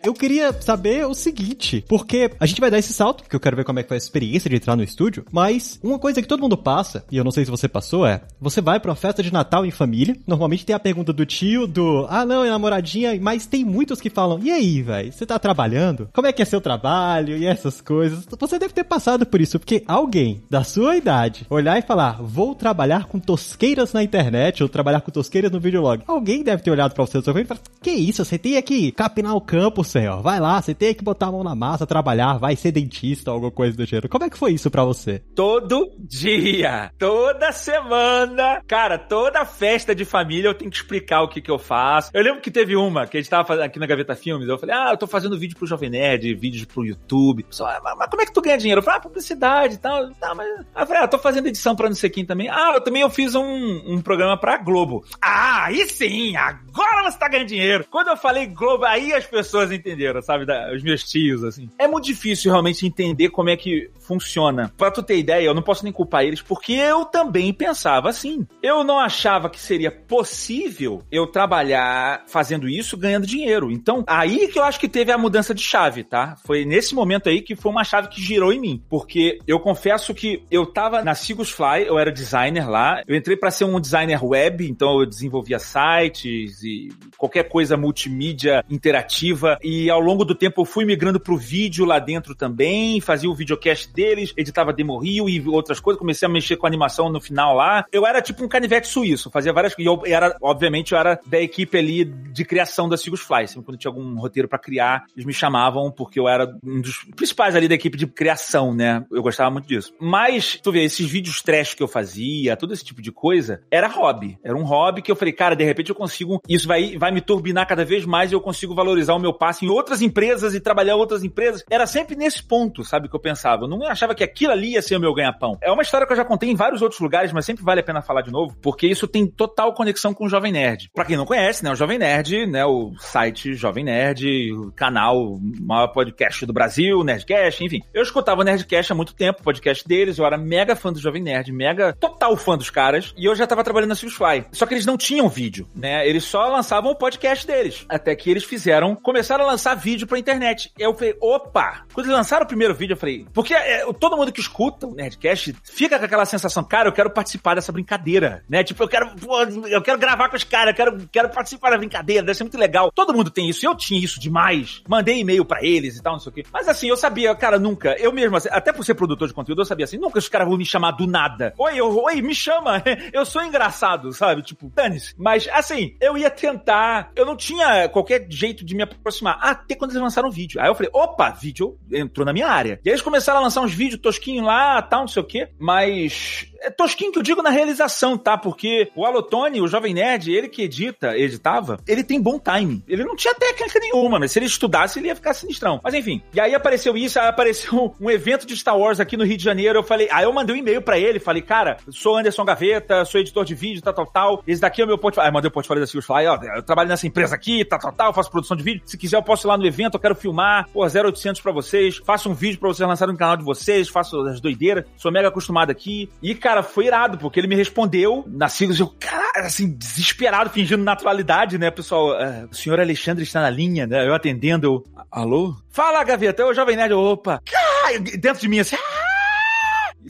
[0.03, 3.55] Eu queria saber o seguinte, porque a gente vai dar esse salto, porque eu quero
[3.55, 6.29] ver como é que foi a experiência de entrar no estúdio, mas uma coisa que
[6.29, 8.97] todo mundo passa, e eu não sei se você passou, é, você vai pra uma
[8.97, 12.49] festa de Natal em família, normalmente tem a pergunta do tio, do, ah não, é
[12.49, 16.09] namoradinha, mas tem muitos que falam, e aí, velho, você tá trabalhando?
[16.15, 17.37] Como é que é seu trabalho?
[17.37, 18.27] E essas coisas.
[18.39, 22.55] Você deve ter passado por isso, porque alguém da sua idade olhar e falar, vou
[22.55, 26.03] trabalhar com tosqueiras na internet, ou trabalhar com tosqueiras no videolog.
[26.07, 29.43] Alguém deve ter olhado pra você e falar, que isso, você tem que capinar o
[29.43, 30.23] campo, senhor.
[30.23, 33.51] Vai lá, você tem que botar a mão na massa, trabalhar, vai ser dentista alguma
[33.51, 34.09] coisa do gênero.
[34.09, 35.23] Como é que foi isso para você?
[35.35, 41.41] Todo dia, toda semana, cara, toda festa de família eu tenho que explicar o que
[41.41, 42.11] que eu faço.
[42.15, 44.75] Eu lembro que teve uma que a gente tava aqui na Gaveta Filmes, eu falei,
[44.75, 47.45] ah, eu tô fazendo vídeo pro Jovem Nerd, vídeos pro YouTube.
[47.51, 48.81] Só, ah, mas, como é que tu ganha dinheiro?
[48.81, 50.11] Eu falei, ah, publicidade e tal.
[50.15, 50.49] Tá, mas...
[50.75, 52.49] Aí eu falei, ah, tô fazendo edição pra não sei quem também.
[52.49, 55.05] Ah, eu também eu fiz um, um programa pra Globo.
[55.21, 57.85] Ah, aí sim, agora você tá ganhando dinheiro.
[57.91, 60.47] Quando eu falei Globo, aí as pessoas entenderam, sabe?
[60.47, 61.69] Da, os meus tios, assim.
[61.79, 64.73] É muito difícil realmente entender como é que funciona.
[64.77, 68.47] Pra tu ter ideia, eu não posso nem culpar eles, porque eu também pensava assim.
[68.63, 73.71] Eu não achava que seria possível eu trabalhar fazendo isso ganhando dinheiro.
[73.71, 76.37] Então, aí que eu acho que teve a mudança de chave, tá?
[76.45, 78.83] Foi nesse momento aí que foi uma chave que girou em mim.
[78.89, 83.37] Porque eu confesso que eu tava na Sigus Fly, eu era designer lá, eu entrei
[83.37, 89.59] para ser um designer web, então eu desenvolvia sites e qualquer coisa multimídia interativa.
[89.91, 93.93] Ao longo do tempo eu fui migrando pro vídeo lá dentro também, fazia o videocast
[93.93, 97.85] deles, editava demo rio e outras coisas, comecei a mexer com animação no final lá.
[97.93, 99.93] Eu era tipo um canivete suíço, fazia várias coisas.
[99.93, 103.49] E eu era, obviamente, eu era da equipe ali de criação da Sigus Fly.
[103.49, 107.05] Sempre quando tinha algum roteiro para criar, eles me chamavam porque eu era um dos
[107.17, 109.05] principais ali da equipe de criação, né?
[109.11, 109.93] Eu gostava muito disso.
[110.01, 113.89] Mas, tu vê, esses vídeos trash que eu fazia, todo esse tipo de coisa, era
[113.89, 114.39] hobby.
[114.43, 116.41] Era um hobby que eu falei, cara, de repente eu consigo.
[116.49, 119.60] Isso vai vai me turbinar cada vez mais e eu consigo valorizar o meu passe
[119.65, 121.65] em outras empresas e trabalhar em outras empresas.
[121.71, 123.65] Era sempre nesse ponto, sabe, que eu pensava.
[123.65, 125.59] Eu não achava que aquilo ali ia ser o meu ganha-pão.
[125.63, 127.85] É uma história que eu já contei em vários outros lugares, mas sempre vale a
[127.85, 130.91] pena falar de novo, porque isso tem total conexão com o Jovem Nerd.
[130.95, 135.17] Pra quem não conhece, né, o Jovem Nerd, né, o site Jovem Nerd, o canal,
[135.17, 137.81] o maior podcast do Brasil, Nerdcast, enfim.
[137.93, 140.99] Eu escutava o Nerdcast há muito tempo, o podcast deles, eu era mega fã do
[140.99, 144.47] Jovem Nerd, mega total fã dos caras, e eu já tava trabalhando na Silverfly.
[144.53, 146.07] Só que eles não tinham vídeo, né?
[146.09, 147.85] Eles só lançavam o podcast deles.
[147.89, 150.73] Até que eles fizeram, começaram a lançar vídeo pra internet.
[150.79, 151.85] Eu falei, opa!
[151.93, 154.95] Quando eles lançaram o primeiro vídeo, eu falei, porque é, todo mundo que escuta o
[154.95, 158.63] Nerdcast fica com aquela sensação, cara, eu quero participar dessa brincadeira, né?
[158.63, 161.79] Tipo, eu quero, pô, eu quero gravar com os caras, eu quero, quero participar da
[161.79, 162.91] brincadeira, deve ser muito legal.
[162.93, 164.83] Todo mundo tem isso, eu tinha isso demais.
[164.89, 166.45] Mandei e-mail para eles e tal, não sei o quê.
[166.53, 169.61] Mas assim, eu sabia, cara, nunca, eu mesmo, assim, até por ser produtor de conteúdo,
[169.61, 171.55] eu sabia assim, nunca os caras vão me chamar do nada.
[171.59, 172.83] Oi, eu, oi, me chama,
[173.13, 174.43] eu sou engraçado, sabe?
[174.43, 175.15] Tipo, dane-se.
[175.17, 179.39] Mas assim, eu ia tentar, eu não tinha qualquer jeito de me aproximar.
[179.41, 180.61] Até quando eles lançaram o vídeo.
[180.61, 182.81] Aí eu falei, opa, vídeo entrou na minha área.
[182.85, 185.49] E aí eles começaram a lançar uns vídeos tosquinhos lá, tal, não sei o quê.
[185.59, 188.37] Mas é tosquinho que eu digo na realização, tá?
[188.37, 192.83] Porque o Alotone, o Jovem Nerd, ele que edita, editava, ele tem bom time.
[192.87, 195.81] Ele não tinha técnica nenhuma, mas se ele estudasse, ele ia ficar sinistrão.
[195.83, 199.25] Mas enfim, e aí apareceu isso, aí apareceu um evento de Star Wars aqui no
[199.25, 199.79] Rio de Janeiro.
[199.79, 203.21] Eu falei, aí eu mandei um e-mail pra ele, falei, cara, sou Anderson Gaveta, sou
[203.21, 204.43] editor de vídeo, tal, tal, tal.
[204.47, 205.27] Esse daqui é o meu portfólio.
[205.27, 207.93] Aí mandei o portfólio da Silvio Fly, ó, eu trabalho nessa empresa aqui, tal, tal,
[207.93, 208.83] tal, faço produção de vídeo.
[208.85, 211.99] Se quiser, eu posso ir lá no evento, eu quero filmar, pô, 0800 pra vocês,
[211.99, 215.29] faço um vídeo pra vocês lançarem no canal de vocês, faço as doideiras, sou mega
[215.29, 216.11] acostumado aqui.
[216.21, 220.83] E, cara, foi irado, porque ele me respondeu na sigla, eu, cara, assim, desesperado, fingindo
[220.83, 222.09] naturalidade, né, pessoal?
[222.09, 224.05] Uh, o senhor Alexandre está na linha, né?
[224.05, 225.55] Eu atendendo, eu, alô?
[225.71, 227.41] Fala, Gaveta, é o Jovem Nerd, opa!
[227.45, 228.90] Cara, dentro de mim, assim, ah!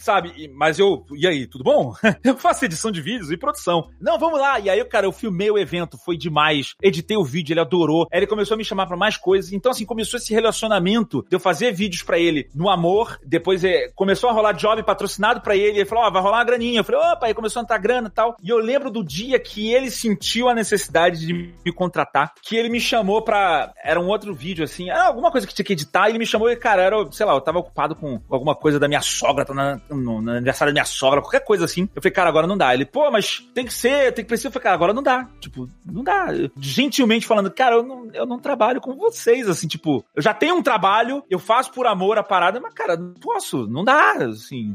[0.00, 0.50] Sabe?
[0.54, 1.94] Mas eu, e aí, tudo bom?
[2.24, 3.88] eu faço edição de vídeos e produção.
[4.00, 4.58] Não, vamos lá.
[4.58, 6.74] E aí, cara, eu filmei o evento, foi demais.
[6.82, 8.06] Editei o vídeo, ele adorou.
[8.12, 9.52] Aí ele começou a me chamar para mais coisas.
[9.52, 13.18] Então, assim, começou esse relacionamento de eu fazer vídeos para ele no amor.
[13.24, 15.78] Depois é, começou a rolar job patrocinado para ele.
[15.78, 16.80] Ele falou, ó, oh, vai rolar uma graninha.
[16.80, 18.36] Eu falei, opa, aí começou a entrar grana e tal.
[18.42, 21.32] E eu lembro do dia que ele sentiu a necessidade de
[21.64, 23.72] me contratar, que ele me chamou pra.
[23.82, 26.08] Era um outro vídeo, assim, era alguma coisa que tinha que editar.
[26.08, 28.78] E ele me chamou e, cara, era, sei lá, eu tava ocupado com alguma coisa
[28.78, 31.88] da minha sogra, tá na, no, no, aniversário da minha sogra, qualquer coisa assim.
[31.94, 32.72] Eu falei, cara, agora não dá.
[32.74, 34.48] Ele, pô, mas tem que ser, tem que precisar.
[34.48, 35.29] Eu falei, cara, agora não dá.
[35.40, 36.29] Tipo, não dá.
[36.59, 40.57] Gentilmente falando, cara, eu não, eu não trabalho com vocês, assim, tipo, eu já tenho
[40.57, 44.74] um trabalho, eu faço por amor a parada, mas, cara, não posso, não dá, assim,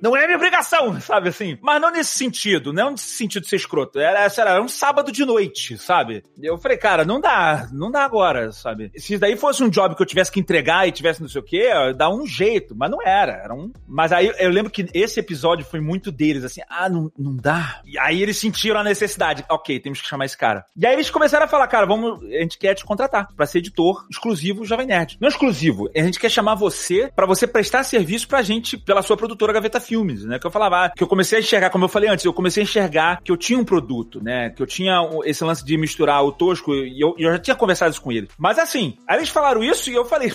[0.00, 1.58] não é minha obrigação, sabe, assim.
[1.62, 3.98] Mas não nesse sentido, não nesse sentido de ser escroto.
[3.98, 6.22] Era, era um sábado de noite, sabe?
[6.40, 8.90] Eu falei, cara, não dá, não dá agora, sabe?
[8.96, 11.44] Se daí fosse um job que eu tivesse que entregar e tivesse não sei o
[11.44, 13.32] quê, dá um jeito, mas não era.
[13.32, 13.72] Era um.
[13.86, 17.80] Mas aí eu lembro que esse episódio foi muito deles, assim, ah, não, não dá.
[17.84, 19.44] E aí eles sentiram a necessidade.
[19.48, 20.64] Ok, temos que chamar esse cara.
[20.76, 23.58] E aí eles começaram a falar, cara, vamos, a gente quer te contratar para ser
[23.58, 25.16] editor exclusivo Jovem Nerd.
[25.20, 29.16] Não exclusivo, a gente quer chamar você para você prestar serviço pra gente pela sua
[29.16, 30.38] produtora Gaveta Filmes, né?
[30.38, 32.62] Que eu falava, ah, que eu comecei a enxergar, como eu falei antes, eu comecei
[32.62, 34.50] a enxergar que eu tinha um produto, né?
[34.50, 37.90] Que eu tinha esse lance de misturar o tosco e eu, eu já tinha conversado
[37.90, 38.28] isso com ele.
[38.38, 40.32] Mas assim, aí eles falaram isso e eu falei,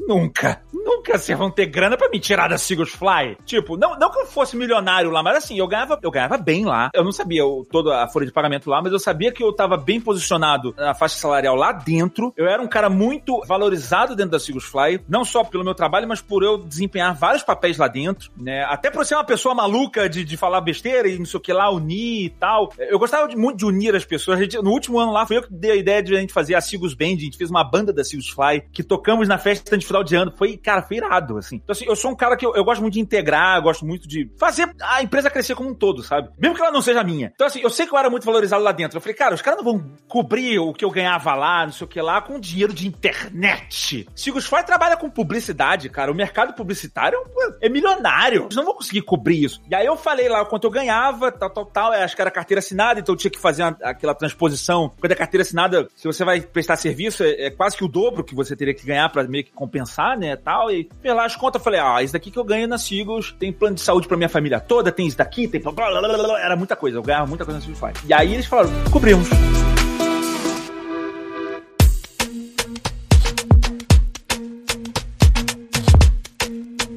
[0.00, 3.33] nunca, nunca vocês vão ter grana para me tirar da Seagulls Fly.
[3.44, 6.64] Tipo, não, não que eu fosse milionário lá, mas assim, eu ganhava, eu ganhava bem
[6.64, 6.90] lá.
[6.94, 9.52] Eu não sabia o, toda a folha de pagamento lá, mas eu sabia que eu
[9.52, 12.32] tava bem posicionado na faixa salarial lá dentro.
[12.36, 16.08] Eu era um cara muito valorizado dentro da Sigus Fly, não só pelo meu trabalho,
[16.08, 18.64] mas por eu desempenhar vários papéis lá dentro, né?
[18.64, 21.52] Até por ser uma pessoa maluca de, de falar besteira e não sei o que
[21.52, 22.72] lá, unir e tal.
[22.78, 24.38] Eu gostava de, muito de unir as pessoas.
[24.38, 26.54] Gente, no último ano lá, foi eu que dei a ideia de a gente fazer
[26.54, 29.76] a Sigus Band, a gente fez uma banda da Sigus Fly, que tocamos na festa
[29.76, 30.32] de final de ano.
[30.36, 31.56] Foi, cara, foi irado, assim.
[31.56, 34.08] Então, assim, eu sou um cara que eu, eu gosto muito de integrar, gosto muito
[34.08, 36.28] de fazer a empresa crescer como um todo, sabe?
[36.38, 37.32] Mesmo que ela não seja minha.
[37.34, 38.96] Então, assim, eu sei que eu era muito valorizado lá dentro.
[38.96, 41.84] Eu falei, cara, os caras não vão cobrir o que eu ganhava lá, não sei
[41.84, 44.06] o que lá, com dinheiro de internet.
[44.14, 46.10] Sigus Fly trabalha com publicidade, cara.
[46.10, 47.18] O mercado publicitário
[47.60, 48.44] é milionário.
[48.44, 49.60] Eles não vão conseguir cobrir isso.
[49.70, 51.92] E aí eu falei lá quanto eu ganhava, tal, tal, tal.
[51.92, 54.92] Acho que era carteira assinada, então eu tinha que fazer uma, aquela transposição.
[55.00, 58.24] Quando é carteira assinada, se você vai prestar serviço, é, é quase que o dobro
[58.24, 60.70] que você teria que ganhar pra meio que compensar, né, tal.
[60.70, 63.34] E fez lá as contas, eu falei, ah, isso daqui que eu ganho na Sigos,
[63.38, 66.16] tem plano de saúde pra minha família toda, tem isso daqui, tem blá, blá, blá,
[66.16, 69.28] blá, era muita coisa, eu ganhava muita coisa na Sigos E aí eles falaram, cobrimos.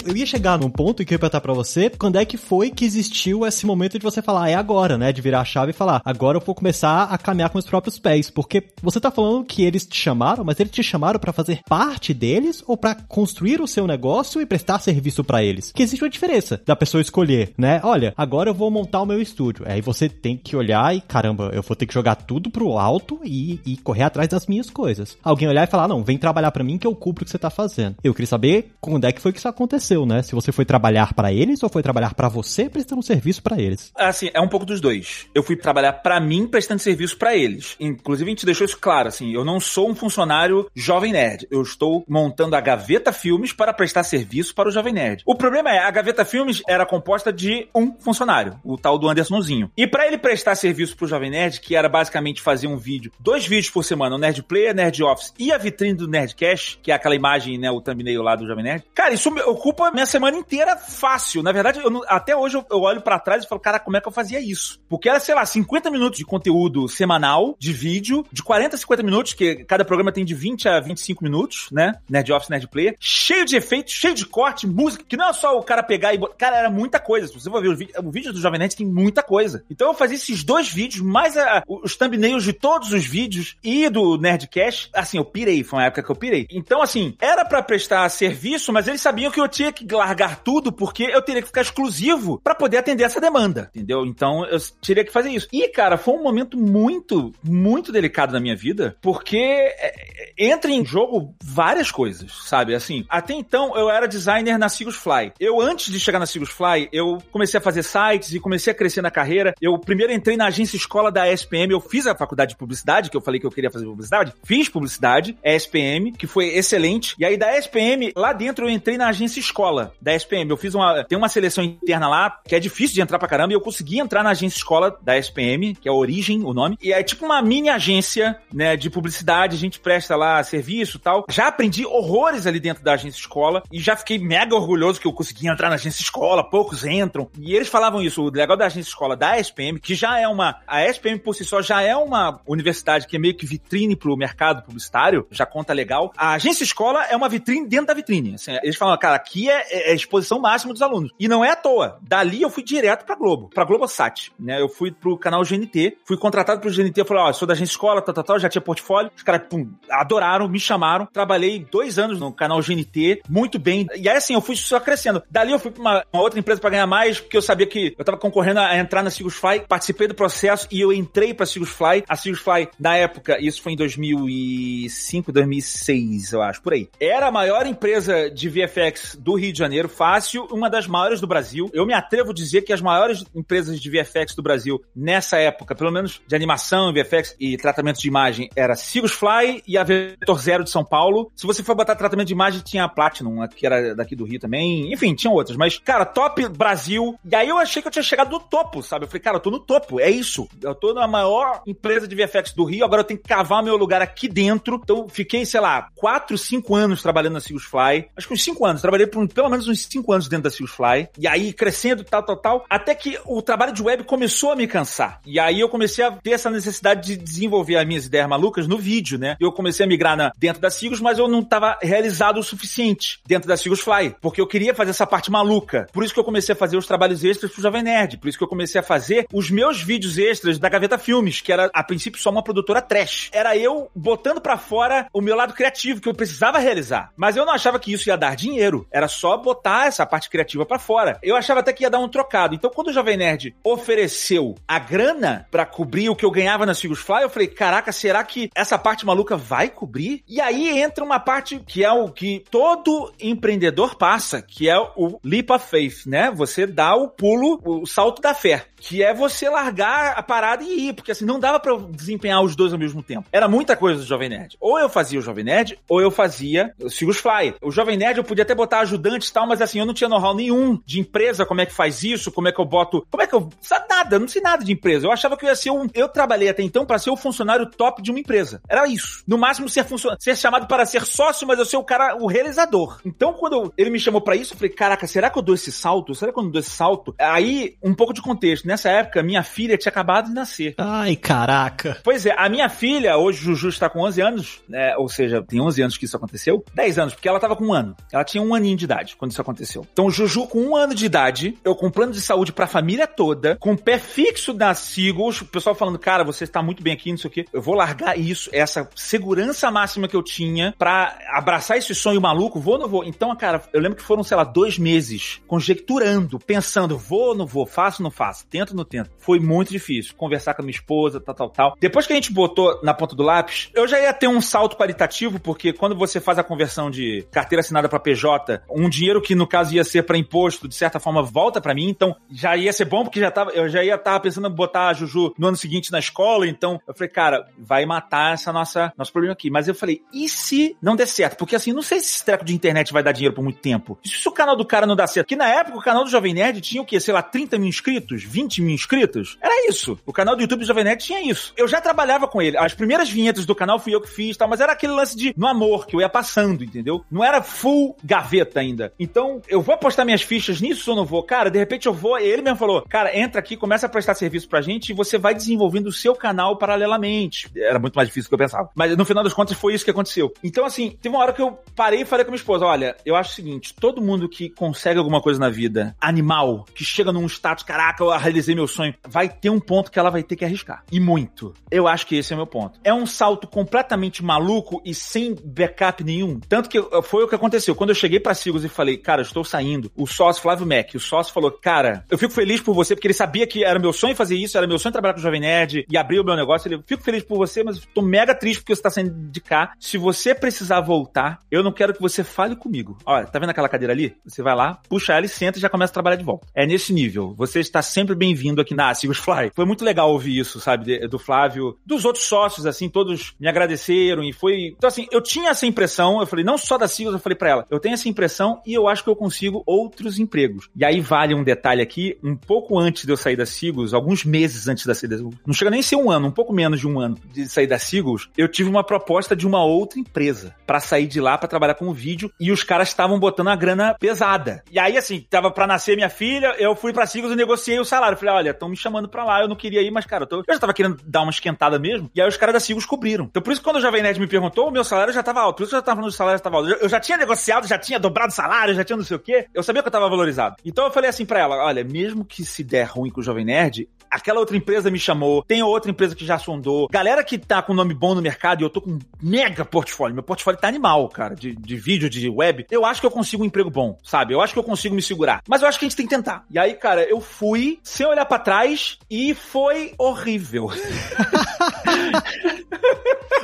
[0.08, 2.38] Eu ia chegar num ponto em que eu ia perguntar pra você quando é que
[2.38, 5.12] foi que existiu esse momento de você falar, ah, é agora, né?
[5.12, 8.00] De virar a chave e falar, agora eu vou começar a caminhar com os próprios
[8.00, 8.30] pés.
[8.30, 12.14] Porque você tá falando que eles te chamaram, mas eles te chamaram para fazer parte
[12.14, 15.72] deles ou para construir o seu negócio e prestar serviço para eles?
[15.74, 17.82] Que existe uma diferença da pessoa escolher, né?
[17.84, 19.66] Olha, agora eu vou montar o meu estúdio.
[19.68, 23.20] Aí você tem que olhar e, caramba, eu vou ter que jogar tudo pro alto
[23.26, 25.18] e, e correr atrás das minhas coisas.
[25.22, 27.38] Alguém olhar e falar, não, vem trabalhar para mim que eu cubro o que você
[27.38, 27.98] tá fazendo.
[28.04, 30.22] Eu queria saber quando é que foi que isso aconteceu, né?
[30.22, 33.92] Se você foi trabalhar para eles ou foi trabalhar para você prestando serviço para eles.
[33.96, 35.28] Assim, é um pouco dos dois.
[35.34, 37.76] Eu fui trabalhar para mim prestando serviço para eles.
[37.80, 41.48] Inclusive, a gente deixou isso claro, assim, eu não sou um funcionário jovem nerd.
[41.50, 45.24] Eu estou montando a Gaveta Filmes para prestar serviço para o Jovem Nerd.
[45.26, 49.72] O problema é, a Gaveta Filmes era composta de um funcionário, o tal do Andersonzinho.
[49.78, 53.12] E para ele prestar serviço para o Jovem Nerd, que era basicamente fazer um vídeo,
[53.20, 56.92] dois vídeos por semana, o Nerd Player, Nerd Office e a vitrine do Nerdcast, que
[56.92, 58.84] é aquela imagem, né, o thumbnail lá do Jovem Nerd.
[58.94, 61.44] Cara, isso ocupa minha semana inteira fácil.
[61.44, 64.02] Na verdade, eu até hoje eu, eu olho para trás e falo, cara, como é
[64.02, 64.80] que eu fazia isso?
[64.90, 69.04] Porque era, sei lá, 50 minutos de conteúdo semanal, de vídeo, de 40 a 50
[69.04, 71.94] minutos, que cada programa tem de 20 a 25 minutos, né?
[72.10, 72.96] Nerd Office, Nerd Player.
[73.00, 76.20] Cheio de efeitos, cheio de corte, música, que não é só o cara pegar e...
[76.38, 77.28] Cara, era muita coisa.
[77.28, 79.64] Se você for ver o vídeo, o vídeo do Jovem Nerd tem muita coisa.
[79.70, 83.90] Então eu fazia esses dois vídeos, mais a, os thumbnails de todos os vídeos e
[83.90, 84.90] do Nerdcast.
[84.94, 86.48] Assim, eu pirei, foi uma época que eu pirei.
[86.50, 90.72] Então, assim, era para prestar serviço, mas eles sabiam que eu tinha que largar tudo
[90.72, 94.06] porque eu teria que ficar exclusivo para poder atender essa demanda, entendeu?
[94.06, 95.48] Então eu teria que fazer isso.
[95.52, 99.94] E, cara, foi um momento muito, muito delicado na minha vida, porque é,
[100.40, 102.74] é, entra em jogo várias coisas, sabe?
[102.74, 105.34] Assim, até então eu era designer na Sigus Fly.
[105.40, 108.76] Eu, antes de chegar na Sigus Fly, eu comecei a fazer sites e comecei a
[108.76, 109.54] crescer na carreira.
[109.62, 113.18] Eu primeiro entrei na agência escola da SPM, eu fiz a faculdade de publicidade, que
[113.18, 117.16] eu falei que eu queria fazer publicidade, fiz publicidade, SPM, que foi excelente.
[117.20, 119.67] E aí da SPM, lá dentro eu entrei na agência escola
[120.02, 120.50] da SPM.
[120.50, 123.54] Eu fiz uma, tem uma seleção interna lá, que é difícil de entrar pra caramba,
[123.54, 126.78] e eu consegui entrar na agência escola da SPM, que é a Origem, o nome.
[126.82, 131.00] E é tipo uma mini agência, né, de publicidade, a gente presta lá serviço e
[131.00, 131.26] tal.
[131.30, 135.14] Já aprendi horrores ali dentro da agência escola e já fiquei mega orgulhoso que eu
[135.14, 137.30] consegui entrar na agência escola, poucos entram.
[137.40, 140.58] E eles falavam isso, o legal da agência escola da SPM, que já é uma,
[140.68, 144.16] a SPM por si só já é uma universidade que é meio que vitrine pro
[144.16, 146.12] mercado publicitário, já conta legal.
[146.16, 148.36] A agência escola é uma vitrine dentro da vitrine.
[148.36, 151.12] Assim, eles falam, cara, aqui é, é a exposição máxima dos alunos.
[151.20, 152.00] E não é à toa.
[152.02, 154.62] Dali eu fui direto pra Globo, pra Globosat, né?
[154.62, 158.02] Eu fui pro canal GNT, fui contratado pro GNT, falei, ó, sou da agência escola,
[158.02, 159.12] tal, tal, tal, já tinha portfólio.
[159.16, 161.06] Os caras, pum, adoraram, me chamaram.
[161.06, 163.88] Trabalhei dois anos no canal GNT, muito bem.
[163.96, 165.22] E aí, assim, eu fui só crescendo.
[165.30, 167.96] Dali eu fui pra uma, uma outra empresa pra ganhar mais, porque eu sabia que
[167.98, 172.04] eu tava concorrendo a entrar na Sigusfly, participei do processo e eu entrei pra Sigusfly.
[172.08, 176.90] A Sigusfly, na época, isso foi em 2005, 2006, eu acho, por aí.
[177.00, 181.28] Era a maior empresa de VFX do Rio de Janeiro, fácil, uma das maiores do
[181.28, 181.70] Brasil.
[181.74, 185.76] Eu me atrevo a dizer que as maiores empresas de VFX do Brasil nessa época,
[185.76, 190.64] pelo menos de animação, VFX e tratamento de imagem, era Sigusfly e a Vetor Zero
[190.64, 191.32] de São Paulo.
[191.36, 194.40] Se você for botar tratamento de imagem, tinha a Platinum, que era daqui do Rio
[194.40, 194.92] também.
[194.92, 195.58] Enfim, tinham outras.
[195.58, 197.18] Mas, cara, top Brasil.
[197.30, 199.06] E aí eu achei que eu tinha chegado no topo, sabe?
[199.06, 200.48] Eu falei, cara, eu tô no topo, é isso.
[200.62, 203.78] Eu tô na maior empresa de VFX do Rio, agora eu tenho que cavar meu
[203.78, 204.80] lugar aqui dentro.
[204.82, 208.10] Então, fiquei, sei lá, 4, 5 anos trabalhando na Sigusfly.
[208.16, 208.82] Acho que uns 5 anos.
[208.82, 211.10] Trabalhei por pelo menos uns 5 anos dentro da Sigusfly.
[211.18, 212.66] E aí, crescendo, tal, tal, tal.
[212.70, 215.20] Até que o trabalho de web começou a me cansar.
[215.26, 218.78] E aí eu comecei a ter essa necessidade de desenvolver as minhas ideias malucas no
[218.78, 219.36] vídeo, né?
[219.40, 223.20] Eu comecei a migrar na, dentro da Sigus, mas eu não estava realizado o suficiente
[223.26, 224.16] dentro da Sigus Fly.
[224.22, 225.88] Porque eu queria fazer essa parte maluca.
[225.92, 228.18] Por isso que eu comecei a fazer os trabalhos extras pro Jovem Nerd.
[228.18, 231.52] Por isso que eu comecei a fazer os meus vídeos extras da Gaveta Filmes, que
[231.52, 233.30] era, a princípio, só uma produtora trash.
[233.32, 237.12] Era eu botando para fora o meu lado criativo, que eu precisava realizar.
[237.16, 238.88] Mas eu não achava que isso ia dar dinheiro.
[238.92, 241.20] Era só botar essa parte criativa para fora.
[241.24, 242.56] Eu achava até que ia dar um trocado.
[242.56, 246.74] Então, quando o Jovem Nerd ofereceu a grana para cobrir o que eu ganhava na
[246.74, 250.24] Sigus Fly, eu falei, caraca, será que essa parte maluca vai cobrir?
[250.28, 255.20] E aí entra uma parte que é o que todo empreendedor passa, que é o
[255.24, 256.32] leap of faith, né?
[256.32, 260.88] Você dá o pulo, o salto da fé que é você largar a parada e
[260.88, 263.28] ir, porque assim, não dava para desempenhar os dois ao mesmo tempo.
[263.32, 264.56] Era muita coisa do Jovem Nerd.
[264.60, 267.56] Ou eu fazia o Jovem Nerd, ou eu fazia o Sigus Fly.
[267.62, 268.80] O Jovem Nerd eu podia até botar
[269.16, 272.04] e tal, mas assim, eu não tinha know-how nenhum de empresa, como é que faz
[272.04, 274.42] isso, como é que eu boto, como é que eu, sabe nada, eu não sei
[274.42, 275.08] nada de empresa.
[275.08, 277.70] Eu achava que eu ia ser um, eu trabalhei até então para ser o funcionário
[277.70, 278.62] top de uma empresa.
[278.70, 279.24] Era isso.
[279.28, 282.28] No máximo ser funcionário, ser chamado para ser sócio, mas eu ser o cara, o
[282.28, 283.00] realizador.
[283.06, 285.72] Então, quando ele me chamou para isso, eu falei, caraca, será que eu dou esse
[285.72, 286.14] salto?
[286.14, 287.16] Será que eu não dou esse salto?
[287.20, 290.76] Aí, um pouco de contexto, nessa época, minha filha tinha acabado de nascer.
[290.78, 292.00] Ai, caraca.
[292.04, 295.62] Pois é, a minha filha, hoje Juju está com 11 anos, né, ou seja, tem
[295.62, 297.96] 11 anos que isso aconteceu, 10 anos, porque ela estava com um ano.
[298.12, 298.97] Ela tinha um aninho de idade.
[298.98, 299.86] Idade quando isso aconteceu.
[299.94, 303.56] Então, Juju, com um ano de idade, eu com plano de saúde pra família toda,
[303.58, 307.12] com o pé fixo na Sigos, o pessoal falando, cara, você está muito bem aqui,
[307.12, 307.46] não sei o quê.
[307.54, 312.60] Eu vou largar isso, essa segurança máxima que eu tinha pra abraçar esse sonho maluco,
[312.60, 313.04] vou ou não vou?
[313.04, 317.46] Então, cara, eu lembro que foram, sei lá, dois meses conjecturando, pensando, vou ou não
[317.46, 319.12] vou, faço ou não faço, tento ou não tento.
[319.18, 321.78] Foi muito difícil conversar com a minha esposa, tal, tal, tal.
[321.80, 324.76] Depois que a gente botou na ponta do lápis, eu já ia ter um salto
[324.76, 329.36] qualitativo, porque quando você faz a conversão de carteira assinada para PJ, um dinheiro que
[329.36, 332.72] no caso ia ser para imposto, de certa forma volta para mim, então já ia
[332.74, 335.34] ser bom porque já tava, eu já ia estar tá pensando em botar a Juju
[335.38, 339.34] no ano seguinte na escola, então eu falei, cara, vai matar essa nossa nosso problema
[339.34, 339.50] aqui.
[339.50, 341.38] Mas eu falei, e se não der certo?
[341.38, 343.98] Porque assim, não sei se esse treco de internet vai dar dinheiro por muito tempo.
[344.04, 345.28] E se o canal do cara não dá certo?
[345.28, 347.00] Que na época o canal do Jovem Nerd tinha o quê?
[347.00, 349.38] Sei lá, 30 mil inscritos, 20 mil inscritos?
[349.42, 349.98] Era isso.
[350.06, 351.54] O canal do YouTube do Jovem Nerd tinha isso.
[351.58, 352.58] Eu já trabalhava com ele.
[352.58, 355.34] As primeiras vinhetas do canal fui eu que fiz, tal, mas era aquele lance de
[355.38, 357.04] no amor que eu ia passando, entendeu?
[357.10, 358.77] Não era full gaveta ainda.
[359.00, 361.24] Então, eu vou apostar minhas fichas nisso ou não vou?
[361.24, 362.18] Cara, de repente eu vou.
[362.18, 365.34] Ele mesmo falou: Cara, entra aqui, começa a prestar serviço pra gente e você vai
[365.34, 367.50] desenvolvendo o seu canal paralelamente.
[367.56, 368.70] Era muito mais difícil do que eu pensava.
[368.76, 370.34] Mas no final das contas foi isso que aconteceu.
[370.44, 373.16] Então, assim, teve uma hora que eu parei e falei com minha esposa: Olha, eu
[373.16, 377.26] acho o seguinte: todo mundo que consegue alguma coisa na vida, animal, que chega num
[377.26, 380.46] status, caraca, eu realizei meu sonho, vai ter um ponto que ela vai ter que
[380.46, 380.84] arriscar.
[380.92, 381.54] E muito.
[381.72, 382.80] Eu acho que esse é o meu ponto.
[382.84, 386.40] É um salto completamente maluco e sem backup nenhum.
[386.40, 387.76] Tanto que foi o que aconteceu.
[387.76, 391.00] Quando eu cheguei pra Sigos e falei, cara, estou saindo, o sócio Flávio Mac, o
[391.00, 394.16] sócio falou, cara, eu fico feliz por você, porque ele sabia que era meu sonho
[394.16, 396.68] fazer isso, era meu sonho trabalhar com o Jovem Nerd e abrir o meu negócio.
[396.68, 399.74] Ele, fico feliz por você, mas tô mega triste porque você tá saindo de cá.
[399.80, 402.98] Se você precisar voltar, eu não quero que você fale comigo.
[403.06, 404.16] Olha, tá vendo aquela cadeira ali?
[404.26, 406.48] Você vai lá, puxa ela e senta e já começa a trabalhar de volta.
[406.54, 407.34] É nesse nível.
[407.38, 409.52] Você está sempre bem-vindo aqui na Sigos Fly.
[409.56, 414.24] Foi muito legal ouvir isso, sabe, do Flávio, dos outros sócios, assim, todos me agradeceram
[414.24, 414.74] e foi.
[414.78, 417.50] Então, assim, eu tinha essa impressão, eu falei, não só da Sigos, eu falei para
[417.50, 420.70] ela, eu tenho essa impressão e eu acho que eu consigo outros empregos.
[420.76, 424.24] E aí vale um detalhe aqui, um pouco antes de eu sair da Sigos, alguns
[424.24, 426.88] meses antes da saída, não chega nem a ser um ano, um pouco menos de
[426.88, 430.80] um ano de sair da Sigos, eu tive uma proposta de uma outra empresa para
[430.80, 433.96] sair de lá para trabalhar com o vídeo e os caras estavam botando a grana
[434.00, 434.64] pesada.
[434.72, 437.86] E aí, assim, tava para nascer minha filha, eu fui pra Sigos e negociei o
[437.86, 438.18] salário.
[438.18, 440.38] Falei, olha, estão me chamando pra lá, eu não queria ir, mas, cara, eu, tô...
[440.38, 442.10] eu já tava querendo dar uma esquentada mesmo.
[442.14, 443.26] E aí os caras da Sigos cobriram.
[443.26, 445.42] Então, por isso que quando o Jovem Nerd me perguntou, o meu salário já tava
[445.42, 445.58] alto.
[445.58, 446.70] Por isso que eu já tava falando do salário já tava alto.
[446.70, 449.48] Eu já tinha negociado, já tinha dobrado o salário, já tinha não sei o quê.
[449.54, 450.56] Eu sabia que eu tava valorizado.
[450.64, 453.46] Então eu falei assim pra ela: olha, mesmo que se der ruim com o Jovem
[453.46, 456.88] Nerd, aquela outra empresa me chamou, tem outra empresa que já sondou.
[456.90, 460.14] Galera que tá com nome bom no mercado e eu tô com um mega portfólio.
[460.16, 462.66] Meu portfólio tá animal, cara, de, de vídeo, de web.
[462.70, 464.34] Eu acho que eu consigo um emprego bom, sabe?
[464.34, 465.42] Eu acho que eu consigo me segurar.
[465.48, 466.44] Mas eu acho que a gente tem que tentar.
[466.50, 470.70] E aí, cara, eu fui sem olhar para trás e foi horrível.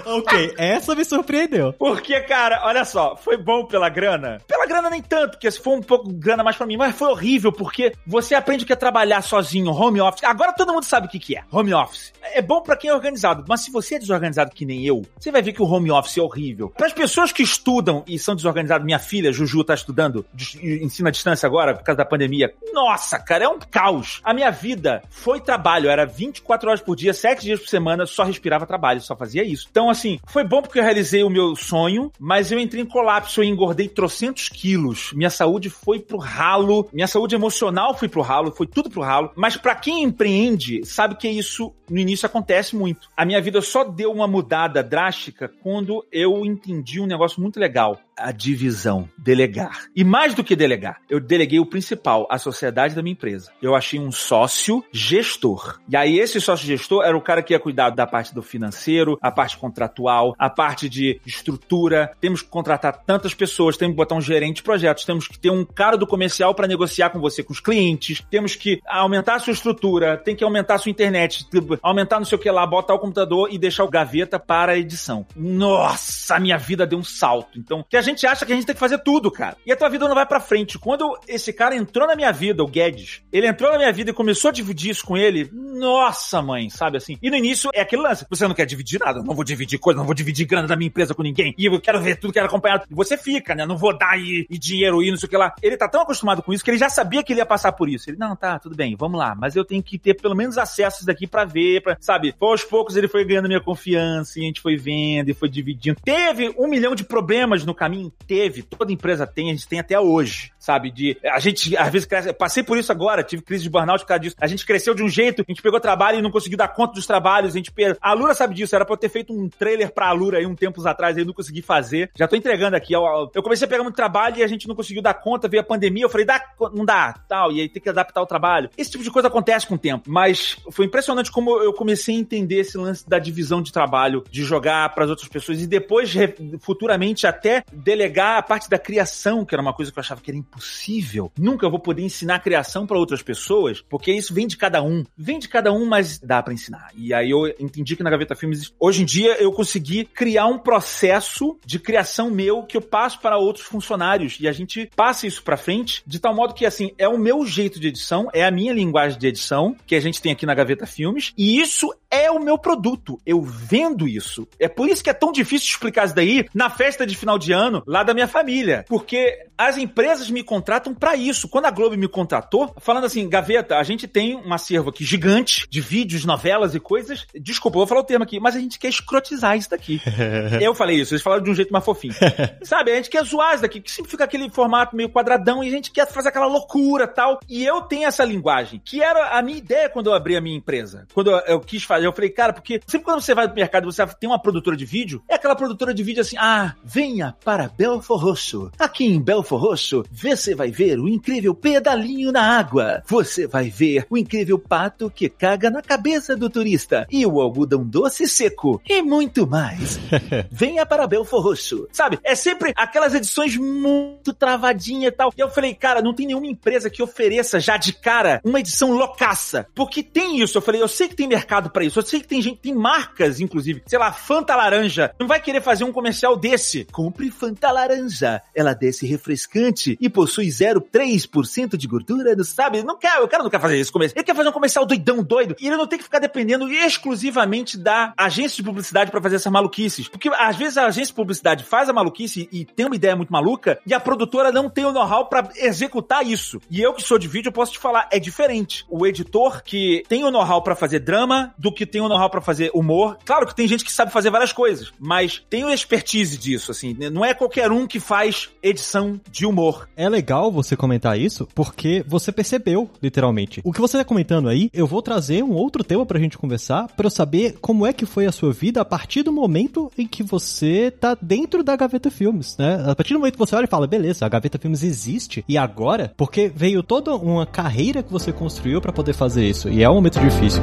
[0.05, 1.74] ok, essa me surpreendeu.
[1.74, 4.39] Porque, cara, olha só, foi bom pela grana?
[4.47, 7.09] Pela grana nem tanto, porque se for um pouco grana mais pra mim, mas foi
[7.09, 10.24] horrível, porque você aprende o que é trabalhar sozinho, home office.
[10.24, 12.14] Agora todo mundo sabe o que, que é, home office.
[12.34, 15.30] É bom para quem é organizado, mas se você é desorganizado que nem eu, você
[15.30, 16.70] vai ver que o home office é horrível.
[16.70, 20.26] Para as pessoas que estudam e são desorganizadas, minha filha, Juju, tá estudando,
[20.61, 22.53] ensina à distância agora, por causa da pandemia.
[22.72, 24.22] Nossa, cara, é um caos.
[24.24, 28.24] A minha vida foi trabalho, era 24 horas por dia, 7 dias por semana, só
[28.24, 29.68] respirava trabalho, só fazia isso.
[29.70, 33.43] Então, assim, foi bom porque eu realizei o meu sonho, mas eu entrei em colapso
[33.43, 35.11] e engordei trocentos quilos.
[35.14, 39.32] Minha saúde foi pro ralo, minha saúde emocional foi pro ralo, foi tudo pro ralo.
[39.36, 40.43] Mas para quem empreende,
[40.86, 43.10] sabe que isso no início acontece muito.
[43.16, 48.00] A minha vida só deu uma mudada drástica quando eu entendi um negócio muito legal
[48.18, 49.86] a divisão, delegar.
[49.95, 53.51] E mais do que delegar, eu deleguei o principal, a sociedade da minha empresa.
[53.61, 55.80] Eu achei um sócio gestor.
[55.89, 59.18] E aí esse sócio gestor era o cara que ia cuidar da parte do financeiro,
[59.22, 62.11] a parte contratual, a parte de estrutura.
[62.20, 65.49] Temos que contratar tantas pessoas, temos que botar um gerente de projetos, temos que ter
[65.49, 69.39] um cara do comercial para negociar com você, com os clientes, temos que aumentar a
[69.39, 71.45] sua estrutura, tem que aumentar a sua internet,
[71.82, 74.78] aumentar não sei o que lá, botar o computador e deixar o gaveta para a
[74.78, 75.26] edição.
[75.36, 77.57] Nossa, minha vida deu um salto.
[77.57, 79.58] Então, que a gente acha que a gente tem que fazer tudo, cara.
[79.66, 80.78] E a tua vida não vai para frente.
[80.78, 84.14] Quando esse cara entrou na minha vida, o Guedes, ele entrou na minha vida e
[84.14, 87.18] começou a dividir isso com ele, nossa, mãe, sabe assim?
[87.22, 89.97] E no início é aquele lance, você não quer dividir nada, não vou dividir coisa,
[89.97, 92.47] não vou dividir grana da minha empresa com ninguém, e eu quero ver tudo, quero
[92.47, 92.84] acompanhar.
[92.89, 93.66] E você fica, né?
[93.66, 95.54] Não vou dar e, e dinheiro e não sei o que lá.
[95.62, 97.89] Ele tá tão acostumado com isso que ele já sabia que ele ia passar por
[97.89, 98.10] isso.
[98.10, 101.06] Ele, não, tá, tudo bem, vamos lá, mas eu tenho que ter pelo menos acessos
[101.06, 102.34] daqui para ver, pra, sabe?
[102.39, 105.99] Aos poucos ele foi ganhando minha confiança e a gente foi vendo e foi dividindo.
[106.04, 107.93] Teve um milhão de problemas no caminho?
[108.28, 108.64] Teve.
[108.64, 110.53] Toda empresa tem, a gente tem até hoje.
[110.64, 110.89] Sabe?
[110.89, 114.07] De a gente às vezes cresce, passei por isso agora, tive crise de burnout por
[114.07, 114.36] causa disso.
[114.39, 116.93] A gente cresceu de um jeito, a gente pegou trabalho e não conseguiu dar conta
[116.93, 117.97] dos trabalhos, a gente per...
[118.01, 120.55] a Lura sabe disso, era pra eu ter feito um trailer pra Lura aí um
[120.55, 122.09] tempos atrás, aí não consegui fazer.
[122.16, 125.01] Já tô entregando aqui, eu comecei a pegar muito trabalho e a gente não conseguiu
[125.01, 126.41] dar conta, veio a pandemia, eu falei, dá,
[126.74, 128.70] não dá, tal, e aí tem que adaptar o trabalho.
[128.78, 132.20] Esse tipo de coisa acontece com o tempo, mas foi impressionante como eu comecei a
[132.20, 136.14] entender esse lance da divisão de trabalho, de jogar para as outras pessoas e depois
[136.61, 140.32] futuramente até delegar a parte da criação, que era uma coisa que eu achava que
[140.32, 141.32] era impossível.
[141.38, 145.04] Nunca vou poder ensinar criação para outras pessoas, porque isso vem de cada um.
[145.18, 146.89] Vem de cada um, mas dá para ensinar.
[146.95, 150.60] E aí eu entendi que na Gaveta Filmes, hoje em dia eu consegui criar um
[150.60, 155.43] processo de criação meu que eu passo para outros funcionários e a gente passa isso
[155.43, 158.51] para frente de tal modo que assim, é o meu jeito de edição, é a
[158.51, 162.30] minha linguagem de edição que a gente tem aqui na Gaveta Filmes e isso é
[162.30, 163.20] o meu produto.
[163.26, 164.47] Eu vendo isso.
[164.59, 167.51] É por isso que é tão difícil explicar isso daí na festa de final de
[167.51, 168.86] ano lá da minha família.
[168.88, 171.47] Porque as empresas me contratam para isso.
[171.47, 175.66] Quando a Globo me contratou, falando assim, Gaveta, a gente tem um acervo aqui gigante
[175.68, 177.26] de vídeos, novelas e coisas.
[177.34, 179.99] Desculpa, eu vou falar o termo aqui, mas a gente quer escrotizar isso daqui.
[180.61, 182.14] eu falei isso, eles falaram de um jeito mais fofinho.
[182.61, 185.68] Sabe, a gente quer zoar isso daqui, que sempre fica aquele formato meio quadradão e
[185.68, 187.39] a gente quer fazer aquela loucura tal.
[187.49, 190.57] E eu tenho essa linguagem, que era a minha ideia quando eu abri a minha
[190.57, 191.07] empresa.
[191.14, 193.86] Quando eu, eu quis fazer eu falei, cara, porque sempre quando você vai pro mercado
[193.86, 197.70] você tem uma produtora de vídeo, é aquela produtora de vídeo assim, ah, venha para
[197.70, 198.72] Belfor Roxo.
[198.78, 203.04] Aqui em Belfor Roxo, você vai ver o incrível pedalinho na água.
[203.08, 207.08] Você vai ver o incrível pato que caga na cabeça do turista.
[207.12, 208.82] E o algodão doce seco.
[208.88, 209.99] E muito mais.
[210.51, 211.88] venha para Belfor Roxo.
[211.91, 212.20] Sabe?
[212.24, 215.34] É sempre aquelas edições muito travadinha e tal.
[215.38, 218.91] E eu falei, cara, não tem nenhuma empresa que ofereça já de cara uma edição
[218.91, 219.68] loucaça.
[219.74, 220.58] Porque tem isso.
[220.58, 222.00] Eu falei, eu sei que tem mercado para isso isso.
[222.00, 225.14] Eu sei que tem gente, tem marcas, inclusive, sei lá, Fanta Laranja.
[225.20, 226.86] Não vai querer fazer um comercial desse.
[226.91, 228.41] Compre Fanta Laranja.
[228.56, 232.84] Ela desce refrescante e possui 0,3% de gordura, não sabe?
[232.84, 234.18] Não quer, o cara não quer fazer esse comercial.
[234.18, 235.56] Ele quer fazer um comercial doidão, doido.
[235.60, 239.52] E ele não tem que ficar dependendo exclusivamente da agência de publicidade para fazer essas
[239.52, 240.08] maluquices.
[240.08, 243.32] Porque às vezes a agência de publicidade faz a maluquice e tem uma ideia muito
[243.32, 246.60] maluca e a produtora não tem o know-how para executar isso.
[246.70, 248.86] E eu que sou de vídeo, eu posso te falar, é diferente.
[248.89, 252.29] O editor que tem o know-how para fazer drama do que que tem o know-how
[252.29, 253.17] pra fazer humor.
[253.25, 256.95] Claro que tem gente que sabe fazer várias coisas, mas tem o expertise disso, assim.
[257.11, 259.88] Não é qualquer um que faz edição de humor.
[259.95, 263.61] É legal você comentar isso, porque você percebeu, literalmente.
[263.63, 266.88] O que você tá comentando aí, eu vou trazer um outro tema pra gente conversar,
[266.95, 270.07] pra eu saber como é que foi a sua vida a partir do momento em
[270.07, 272.84] que você tá dentro da Gaveta Filmes, né?
[272.88, 275.57] A partir do momento que você olha e fala, beleza, a Gaveta Filmes existe, e
[275.57, 276.13] agora?
[276.15, 279.95] Porque veio toda uma carreira que você construiu para poder fazer isso, e é um
[279.95, 280.61] momento difícil.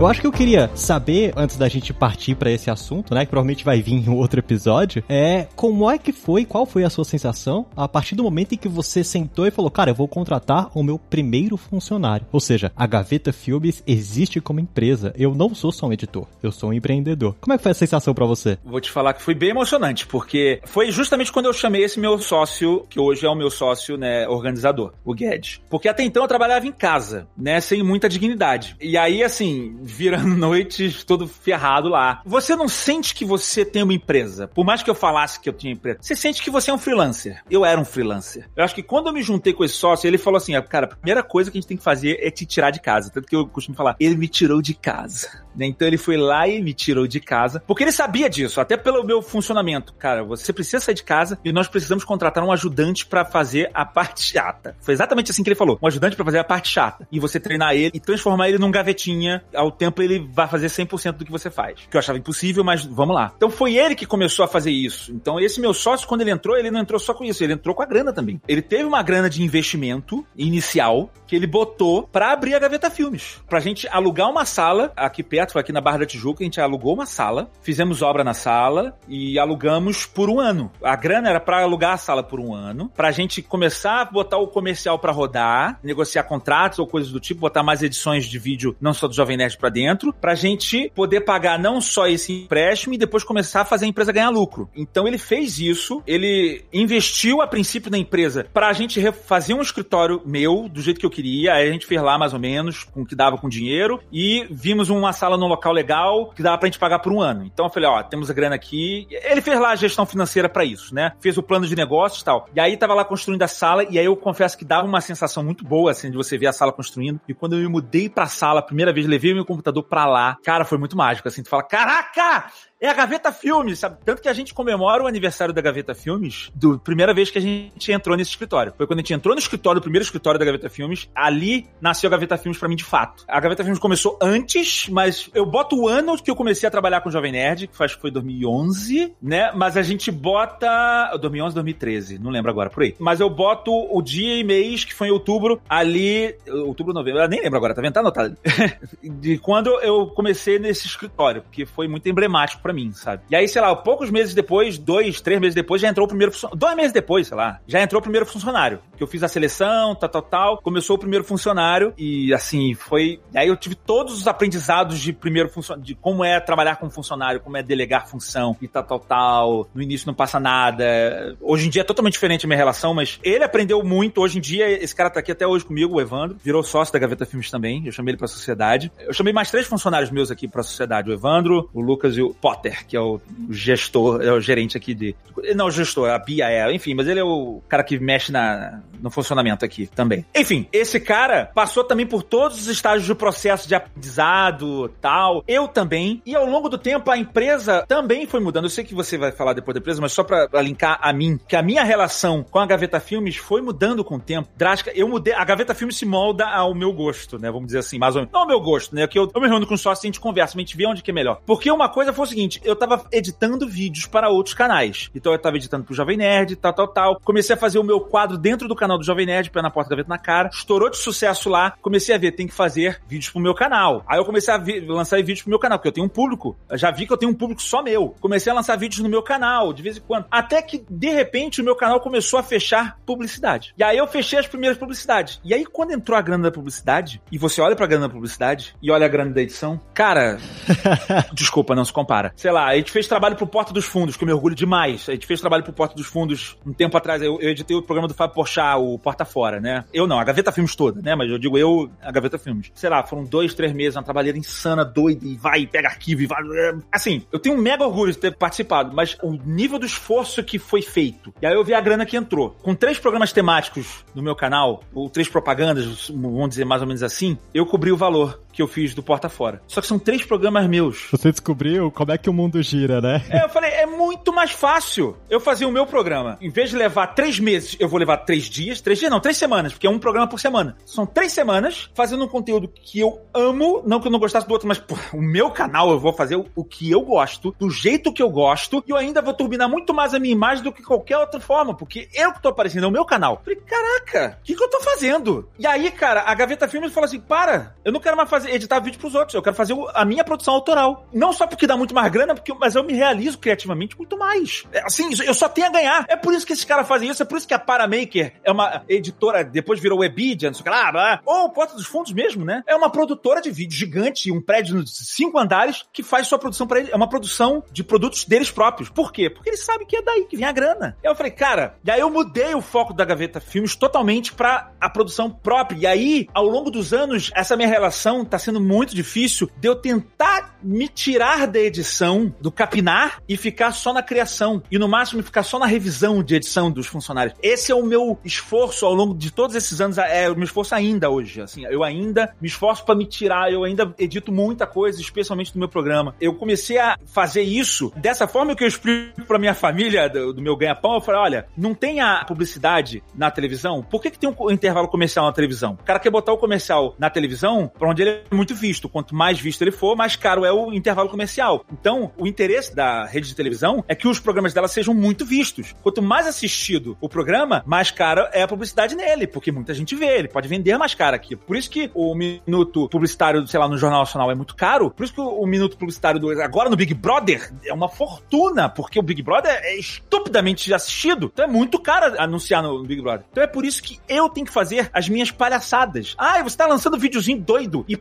[0.00, 3.30] Eu acho que eu queria saber, antes da gente partir para esse assunto, né, que
[3.30, 7.04] provavelmente vai vir em outro episódio, é como é que foi, qual foi a sua
[7.04, 10.70] sensação a partir do momento em que você sentou e falou, cara, eu vou contratar
[10.74, 12.26] o meu primeiro funcionário.
[12.32, 15.12] Ou seja, a Gaveta Filmes existe como empresa.
[15.18, 17.36] Eu não sou só um editor, eu sou um empreendedor.
[17.38, 18.56] Como é que foi a sensação para você?
[18.64, 22.18] Vou te falar que foi bem emocionante, porque foi justamente quando eu chamei esse meu
[22.18, 25.60] sócio, que hoje é o meu sócio, né, organizador, o Guedes.
[25.68, 28.74] Porque até então eu trabalhava em casa, né, sem muita dignidade.
[28.80, 32.22] E aí, assim, virando noites todo ferrado lá.
[32.24, 34.48] Você não sente que você tem uma empresa.
[34.48, 36.78] Por mais que eu falasse que eu tinha empresa, você sente que você é um
[36.78, 37.42] freelancer.
[37.50, 38.48] Eu era um freelancer.
[38.56, 40.96] Eu acho que quando eu me juntei com esse sócio, ele falou assim: cara, a
[40.96, 43.10] primeira coisa que a gente tem que fazer é te tirar de casa.
[43.10, 45.28] Tanto que eu costumo falar, ele me tirou de casa.
[45.52, 45.66] Né?
[45.66, 49.02] Então ele foi lá e me tirou de casa, porque ele sabia disso, até pelo
[49.02, 49.92] meu funcionamento.
[49.94, 53.84] Cara, você precisa sair de casa e nós precisamos contratar um ajudante para fazer a
[53.84, 54.76] parte chata.
[54.80, 57.06] Foi exatamente assim que ele falou: um ajudante para fazer a parte chata.
[57.10, 61.12] E você treinar ele e transformar ele num gavetinha ao tempo ele vai fazer 100%
[61.12, 61.80] do que você faz.
[61.90, 63.32] Que eu achava impossível, mas vamos lá.
[63.34, 65.10] Então foi ele que começou a fazer isso.
[65.10, 67.74] Então esse meu sócio, quando ele entrou, ele não entrou só com isso, ele entrou
[67.74, 68.40] com a grana também.
[68.46, 73.40] Ele teve uma grana de investimento inicial que ele botou para abrir a Gaveta Filmes.
[73.48, 76.92] Pra gente alugar uma sala aqui perto, aqui na Barra da Tijuca, a gente alugou
[76.92, 80.70] uma sala, fizemos obra na sala e alugamos por um ano.
[80.82, 84.36] A grana era para alugar a sala por um ano, pra gente começar a botar
[84.36, 88.76] o comercial para rodar, negociar contratos ou coisas do tipo, botar mais edições de vídeo,
[88.80, 92.32] não só do Jovem Nerd pra dentro, lucro pra gente poder pagar não só esse
[92.32, 94.68] empréstimo e depois começar a fazer a empresa ganhar lucro.
[94.74, 100.20] Então ele fez isso, ele investiu a princípio na empresa pra gente fazer um escritório
[100.24, 103.02] meu, do jeito que eu queria, aí a gente fez lá mais ou menos, com
[103.02, 106.66] o que dava com dinheiro, e vimos uma sala num local legal que dava pra
[106.66, 107.44] gente pagar por um ano.
[107.44, 109.06] Então eu falei, ó, temos a grana aqui.
[109.10, 111.12] Ele fez lá a gestão financeira para isso, né?
[111.20, 112.48] Fez o plano de negócios e tal.
[112.54, 115.42] E aí tava lá construindo a sala e aí eu confesso que dava uma sensação
[115.42, 117.20] muito boa, assim, de você ver a sala construindo.
[117.28, 120.36] E quando eu me mudei pra sala, a primeira vez, levei meu computador pra lá,
[120.44, 122.50] cara, foi muito mágico, assim, tu fala, caraca!
[122.82, 123.98] É a Gaveta Filmes, sabe?
[124.06, 127.40] Tanto que a gente comemora o aniversário da Gaveta Filmes do primeira vez que a
[127.40, 128.72] gente entrou nesse escritório.
[128.74, 132.08] Foi quando a gente entrou no escritório, o primeiro escritório da Gaveta Filmes, ali nasceu
[132.08, 133.22] a Gaveta Filmes para mim de fato.
[133.28, 137.02] A Gaveta Filmes começou antes, mas eu boto o ano que eu comecei a trabalhar
[137.02, 139.52] com o Jovem Nerd, que faz que foi 2011, né?
[139.54, 142.96] Mas a gente bota 2011, 2013, não lembro agora por aí.
[142.98, 147.28] Mas eu boto o dia e mês que foi em outubro, ali, outubro, novembro, eu
[147.28, 147.92] nem lembro agora, tá vendo?
[147.92, 148.38] Tá anotado.
[149.04, 153.22] de quando eu comecei nesse escritório, porque foi muito emblemático para mim, sabe?
[153.30, 156.32] E aí, sei lá, poucos meses depois, dois, três meses depois, já entrou o primeiro
[156.32, 156.58] funcionário.
[156.58, 158.80] Dois meses depois, sei lá, já entrou o primeiro funcionário.
[158.96, 160.58] Que eu fiz a seleção, tal, tal, tal.
[160.58, 163.20] Começou o primeiro funcionário e assim, foi.
[163.34, 167.40] Aí eu tive todos os aprendizados de primeiro funcionário, de como é trabalhar com funcionário,
[167.40, 169.70] como é delegar função e tal, tal, tal.
[169.74, 171.36] No início não passa nada.
[171.40, 174.20] Hoje em dia é totalmente diferente a minha relação, mas ele aprendeu muito.
[174.20, 176.36] Hoje em dia, esse cara tá aqui até hoje comigo, o Evandro.
[176.42, 177.86] Virou sócio da Gaveta Filmes também.
[177.86, 178.92] Eu chamei ele pra sociedade.
[178.98, 182.34] Eu chamei mais três funcionários meus aqui pra sociedade: o Evandro, o Lucas e o
[182.34, 182.59] Potter.
[182.60, 185.14] Potter, que é o gestor, é o gerente aqui de.
[185.54, 189.10] Não, gestor, a Bia é, enfim, mas ele é o cara que mexe na, no
[189.10, 190.24] funcionamento aqui também.
[190.34, 195.44] Enfim, esse cara passou também por todos os estágios do processo de aprendizado tal.
[195.46, 196.22] Eu também.
[196.24, 198.64] E ao longo do tempo, a empresa também foi mudando.
[198.64, 201.12] Eu sei que você vai falar depois da empresa, mas só pra, pra linkar a
[201.12, 204.48] mim, que a minha relação com a Gaveta Filmes foi mudando com o tempo.
[204.56, 204.92] Drástica.
[204.94, 205.34] Eu mudei.
[205.34, 207.50] A Gaveta Filmes se molda ao meu gosto, né?
[207.50, 208.32] Vamos dizer assim, mais ou menos.
[208.32, 209.06] Não ao meu gosto, né?
[209.06, 211.02] Que eu, eu me reúno com sócio e a gente conversa, a gente vê onde
[211.02, 211.40] que é melhor.
[211.46, 215.10] Porque uma coisa foi o seguinte, eu tava editando vídeos para outros canais.
[215.14, 217.20] Então eu tava editando pro Jovem Nerd, tal, tal, tal.
[217.20, 219.90] Comecei a fazer o meu quadro dentro do canal do Jovem Nerd, pé na porta,
[219.90, 220.48] gaveta na cara.
[220.52, 221.72] Estourou de sucesso lá.
[221.82, 224.04] Comecei a ver, tem que fazer vídeos pro meu canal.
[224.06, 226.56] Aí eu comecei a lançar vídeos pro meu canal, porque eu tenho um público.
[226.68, 228.14] Eu já vi que eu tenho um público só meu.
[228.20, 230.26] Comecei a lançar vídeos no meu canal, de vez em quando.
[230.30, 233.74] Até que, de repente, o meu canal começou a fechar publicidade.
[233.76, 235.40] E aí eu fechei as primeiras publicidades.
[235.44, 238.74] E aí, quando entrou a grana da publicidade, e você olha pra grana da publicidade,
[238.82, 240.38] e olha a grana da edição, cara.
[241.32, 242.32] desculpa, não se compara.
[242.36, 245.08] Sei lá, a gente fez trabalho pro Porta dos Fundos, que eu me orgulho demais.
[245.08, 247.22] A gente fez trabalho pro Porta dos Fundos um tempo atrás.
[247.22, 249.84] Eu, eu editei o programa do Fábio Porchat, o Porta Fora, né?
[249.92, 251.14] Eu não, a Gaveta Filmes toda, né?
[251.14, 252.70] Mas eu digo eu, a Gaveta Filmes.
[252.74, 256.26] Sei lá, foram dois, três meses, uma trabalheira insana, doida, e vai, pega arquivo, e
[256.26, 256.42] vai.
[256.90, 260.58] Assim, eu tenho um mega orgulho de ter participado, mas o nível do esforço que
[260.58, 261.32] foi feito.
[261.40, 262.50] E aí eu vi a grana que entrou.
[262.62, 267.02] Com três programas temáticos no meu canal, ou três propagandas, vamos dizer mais ou menos
[267.02, 269.62] assim, eu cobri o valor que eu fiz do Porta Fora.
[269.66, 271.08] Só que são três programas meus.
[271.10, 273.24] Você descobriu como é que o mundo gira, né?
[273.30, 276.36] É, eu falei, é muito mais fácil eu fazer o meu programa.
[276.42, 279.38] Em vez de levar três meses, eu vou levar três dias, três dias não, três
[279.38, 280.76] semanas, porque é um programa por semana.
[280.84, 284.52] São três semanas fazendo um conteúdo que eu amo, não que eu não gostasse do
[284.52, 287.70] outro, mas pô, o meu canal eu vou fazer o, o que eu gosto, do
[287.70, 290.72] jeito que eu gosto, e eu ainda vou turbinar muito mais a minha imagem do
[290.72, 293.40] que qualquer outra forma, porque eu que tô aparecendo, é o meu canal.
[293.42, 295.48] falei, caraca, o que, que eu tô fazendo?
[295.58, 298.80] E aí, cara, a Gaveta Filmes falou assim: para, eu não quero mais fazer, editar
[298.80, 301.06] vídeo pros outros, eu quero fazer a minha produção autoral.
[301.12, 304.64] Não só porque dá muito mais grana, porque, mas eu me realizo criativamente muito mais.
[304.72, 306.04] É, assim, eu só tenho a ganhar.
[306.08, 308.50] É por isso que esses caras fazem isso, é por isso que a Paramaker é
[308.50, 312.12] uma editora, depois virou Webidia, não sei o que lá, blá, ou Porta dos Fundos
[312.12, 312.62] mesmo, né?
[312.66, 316.66] É uma produtora de vídeo gigante, um prédio de cinco andares, que faz sua produção
[316.66, 316.90] para ele.
[316.90, 318.88] É uma produção de produtos deles próprios.
[318.88, 319.30] Por quê?
[319.30, 320.96] Porque eles sabem que é daí que vem a grana.
[321.02, 324.72] Aí eu falei, cara, e aí eu mudei o foco da Gaveta Filmes totalmente para
[324.80, 325.78] a produção própria.
[325.78, 329.74] E aí, ao longo dos anos, essa minha relação tá sendo muito difícil de eu
[329.74, 334.62] tentar me tirar da edição, do capinar e ficar só na criação.
[334.70, 337.36] E no máximo ficar só na revisão de edição dos funcionários.
[337.42, 339.98] Esse é o meu esforço ao longo de todos esses anos.
[339.98, 341.40] É o meu esforço ainda hoje.
[341.40, 343.52] Assim, eu ainda me esforço para me tirar.
[343.52, 346.14] Eu ainda edito muita coisa, especialmente no meu programa.
[346.20, 350.42] Eu comecei a fazer isso dessa forma que eu explico pra minha família do, do
[350.42, 350.94] meu ganha-pão.
[350.94, 353.82] Eu falei: olha, não tem a publicidade na televisão?
[353.82, 355.72] Por que, que tem um intervalo comercial na televisão?
[355.80, 358.88] O cara quer botar o comercial na televisão pra onde ele muito visto.
[358.88, 361.64] Quanto mais visto ele for, mais caro é o intervalo comercial.
[361.72, 365.74] Então, o interesse da rede de televisão é que os programas dela sejam muito vistos.
[365.82, 370.18] Quanto mais assistido o programa, mais caro é a publicidade nele, porque muita gente vê,
[370.18, 371.36] ele pode vender mais caro aqui.
[371.36, 375.04] Por isso que o minuto publicitário, sei lá, no Jornal Nacional é muito caro, por
[375.04, 379.02] isso que o minuto publicitário do, agora no Big Brother é uma fortuna, porque o
[379.02, 381.30] Big Brother é estupidamente assistido.
[381.32, 383.24] Então é muito caro anunciar no Big Brother.
[383.30, 386.14] Então é por isso que eu tenho que fazer as minhas palhaçadas.
[386.18, 387.96] Ah, você tá lançando videozinho doido e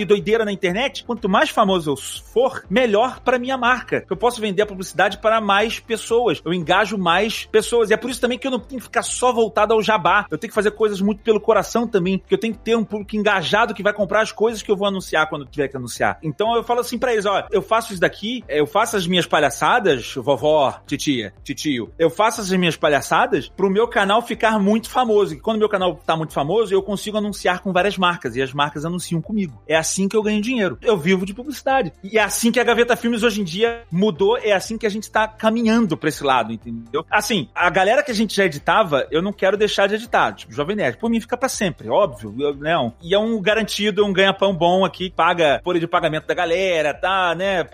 [0.00, 1.04] e doideira na internet?
[1.04, 4.04] Quanto mais famoso eu for, melhor para minha marca.
[4.08, 6.40] Eu posso vender a publicidade para mais pessoas.
[6.44, 7.90] Eu engajo mais pessoas.
[7.90, 10.26] E é por isso também que eu não tenho que ficar só voltado ao jabá.
[10.30, 12.84] Eu tenho que fazer coisas muito pelo coração também, porque eu tenho que ter um
[12.84, 16.18] público engajado que vai comprar as coisas que eu vou anunciar quando tiver que anunciar.
[16.22, 19.26] Então eu falo assim para eles, ó, eu faço isso daqui, eu faço as minhas
[19.26, 25.34] palhaçadas, vovó, titia, titio, eu faço as minhas palhaçadas pro meu canal ficar muito famoso.
[25.34, 28.52] E quando meu canal tá muito famoso, eu consigo anunciar com várias marcas e as
[28.52, 29.43] marcas anunciam comigo.
[29.66, 30.78] É assim que eu ganho dinheiro.
[30.82, 31.92] Eu vivo de publicidade.
[32.02, 34.90] E é assim que a Gaveta Filmes hoje em dia mudou, é assim que a
[34.90, 37.04] gente tá caminhando pra esse lado, entendeu?
[37.10, 40.32] Assim, a galera que a gente já editava, eu não quero deixar de editar.
[40.32, 42.34] Tipo, Jovem Nerd, por mim fica para sempre, óbvio.
[42.38, 42.94] Eu, não.
[43.02, 47.34] E é um garantido, um ganha-pão bom aqui, paga por de pagamento da galera, tá,
[47.34, 47.66] né?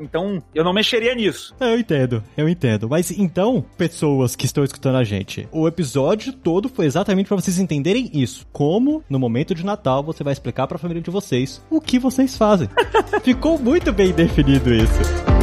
[0.00, 1.54] Então, eu não mexeria nisso.
[1.60, 2.88] Eu entendo, eu entendo.
[2.88, 7.58] Mas então, pessoas que estão escutando a gente, o episódio todo foi exatamente para vocês
[7.58, 8.46] entenderem isso.
[8.52, 11.98] Como, no momento de Natal, você vai explicar para a família de vocês o que
[11.98, 12.68] vocês fazem.
[13.22, 15.35] Ficou muito bem definido isso.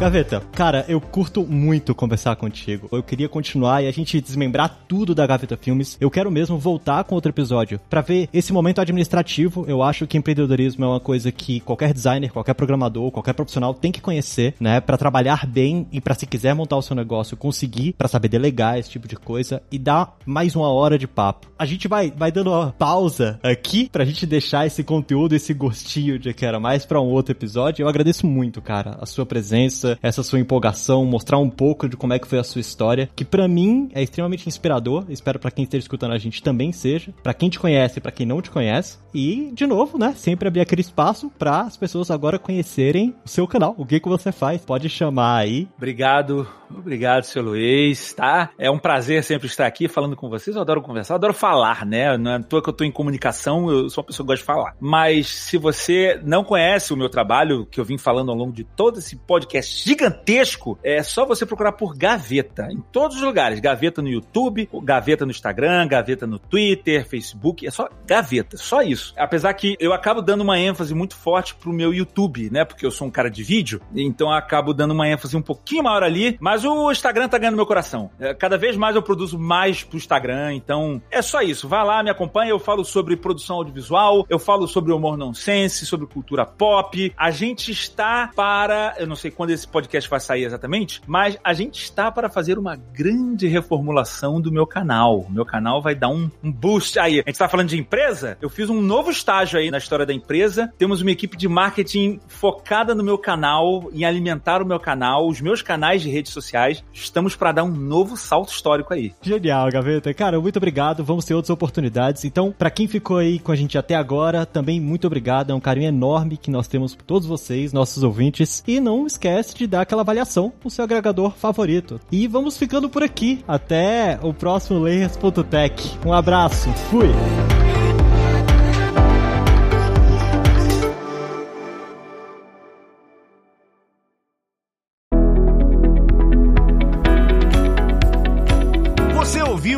[0.00, 2.88] Gaveta, cara, eu curto muito conversar contigo.
[2.90, 5.98] Eu queria continuar e a gente desmembrar tudo da Gaveta Filmes.
[6.00, 9.66] Eu quero mesmo voltar com outro episódio para ver esse momento administrativo.
[9.68, 13.92] Eu acho que empreendedorismo é uma coisa que qualquer designer, qualquer programador, qualquer profissional tem
[13.92, 17.92] que conhecer, né, para trabalhar bem e para se quiser montar o seu negócio, conseguir,
[17.92, 21.48] para saber delegar esse tipo de coisa e dar mais uma hora de papo.
[21.58, 26.18] A gente vai vai dando uma pausa aqui pra gente deixar esse conteúdo, esse gostinho
[26.18, 27.82] de que era mais para um outro episódio.
[27.82, 32.12] Eu agradeço muito, cara, a sua presença essa sua empolgação, mostrar um pouco de como
[32.12, 35.04] é que foi a sua história, que para mim é extremamente inspirador.
[35.08, 38.12] Espero para quem esteja escutando a gente também seja, para quem te conhece e para
[38.12, 38.98] quem não te conhece.
[39.14, 43.46] E de novo, né, sempre abrir aquele espaço para as pessoas agora conhecerem o seu
[43.46, 44.62] canal, o que que você faz.
[44.62, 45.68] Pode chamar aí.
[45.76, 48.50] Obrigado, obrigado, seu Luiz, tá?
[48.58, 50.54] É um prazer sempre estar aqui falando com vocês.
[50.54, 52.16] Eu adoro conversar, adoro falar, né?
[52.16, 54.42] Não é à toa que eu tô em comunicação, eu sou uma pessoa que gosta
[54.42, 54.76] de falar.
[54.80, 58.64] Mas se você não conhece o meu trabalho, que eu vim falando ao longo de
[58.64, 63.60] todo esse podcast gigantesco, é só você procurar por Gaveta, em todos os lugares.
[63.60, 69.12] Gaveta no YouTube, Gaveta no Instagram, Gaveta no Twitter, Facebook, é só Gaveta, só isso.
[69.16, 72.64] Apesar que eu acabo dando uma ênfase muito forte pro meu YouTube, né?
[72.64, 75.84] Porque eu sou um cara de vídeo, então eu acabo dando uma ênfase um pouquinho
[75.84, 78.10] maior ali, mas o Instagram tá ganhando meu coração.
[78.18, 81.68] É, cada vez mais eu produzo mais pro Instagram, então é só isso.
[81.68, 86.06] Vá lá, me acompanha, eu falo sobre produção audiovisual, eu falo sobre humor nonsense, sobre
[86.06, 87.12] cultura pop.
[87.16, 91.52] A gente está para, eu não sei quando esse podcast vai sair exatamente, mas a
[91.52, 95.26] gente está para fazer uma grande reformulação do meu canal.
[95.30, 97.14] Meu canal vai dar um, um boost aí.
[97.14, 98.36] A gente está falando de empresa?
[98.40, 100.72] Eu fiz um novo estágio aí na história da empresa.
[100.78, 105.40] Temos uma equipe de marketing focada no meu canal, em alimentar o meu canal, os
[105.40, 106.84] meus canais de redes sociais.
[106.92, 109.12] Estamos para dar um novo salto histórico aí.
[109.22, 110.12] Genial, Gaveta.
[110.14, 111.04] Cara, muito obrigado.
[111.04, 112.24] Vamos ter outras oportunidades.
[112.24, 115.50] Então, para quem ficou aí com a gente até agora, também muito obrigado.
[115.50, 118.62] É um carinho enorme que nós temos por todos vocês, nossos ouvintes.
[118.66, 122.00] E não esquece de dar aquela avaliação no seu agregador favorito.
[122.10, 123.44] E vamos ficando por aqui.
[123.46, 125.98] Até o próximo Layers.tech.
[126.04, 126.70] Um abraço.
[126.90, 127.08] Fui!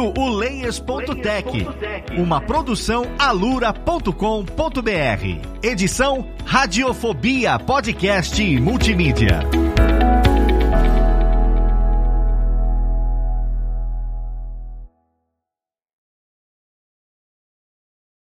[0.03, 1.67] Ouviu o Layers.tech,
[2.17, 4.11] uma produção alura.com.br.
[5.63, 9.41] Edição Radiofobia Podcast e Multimídia.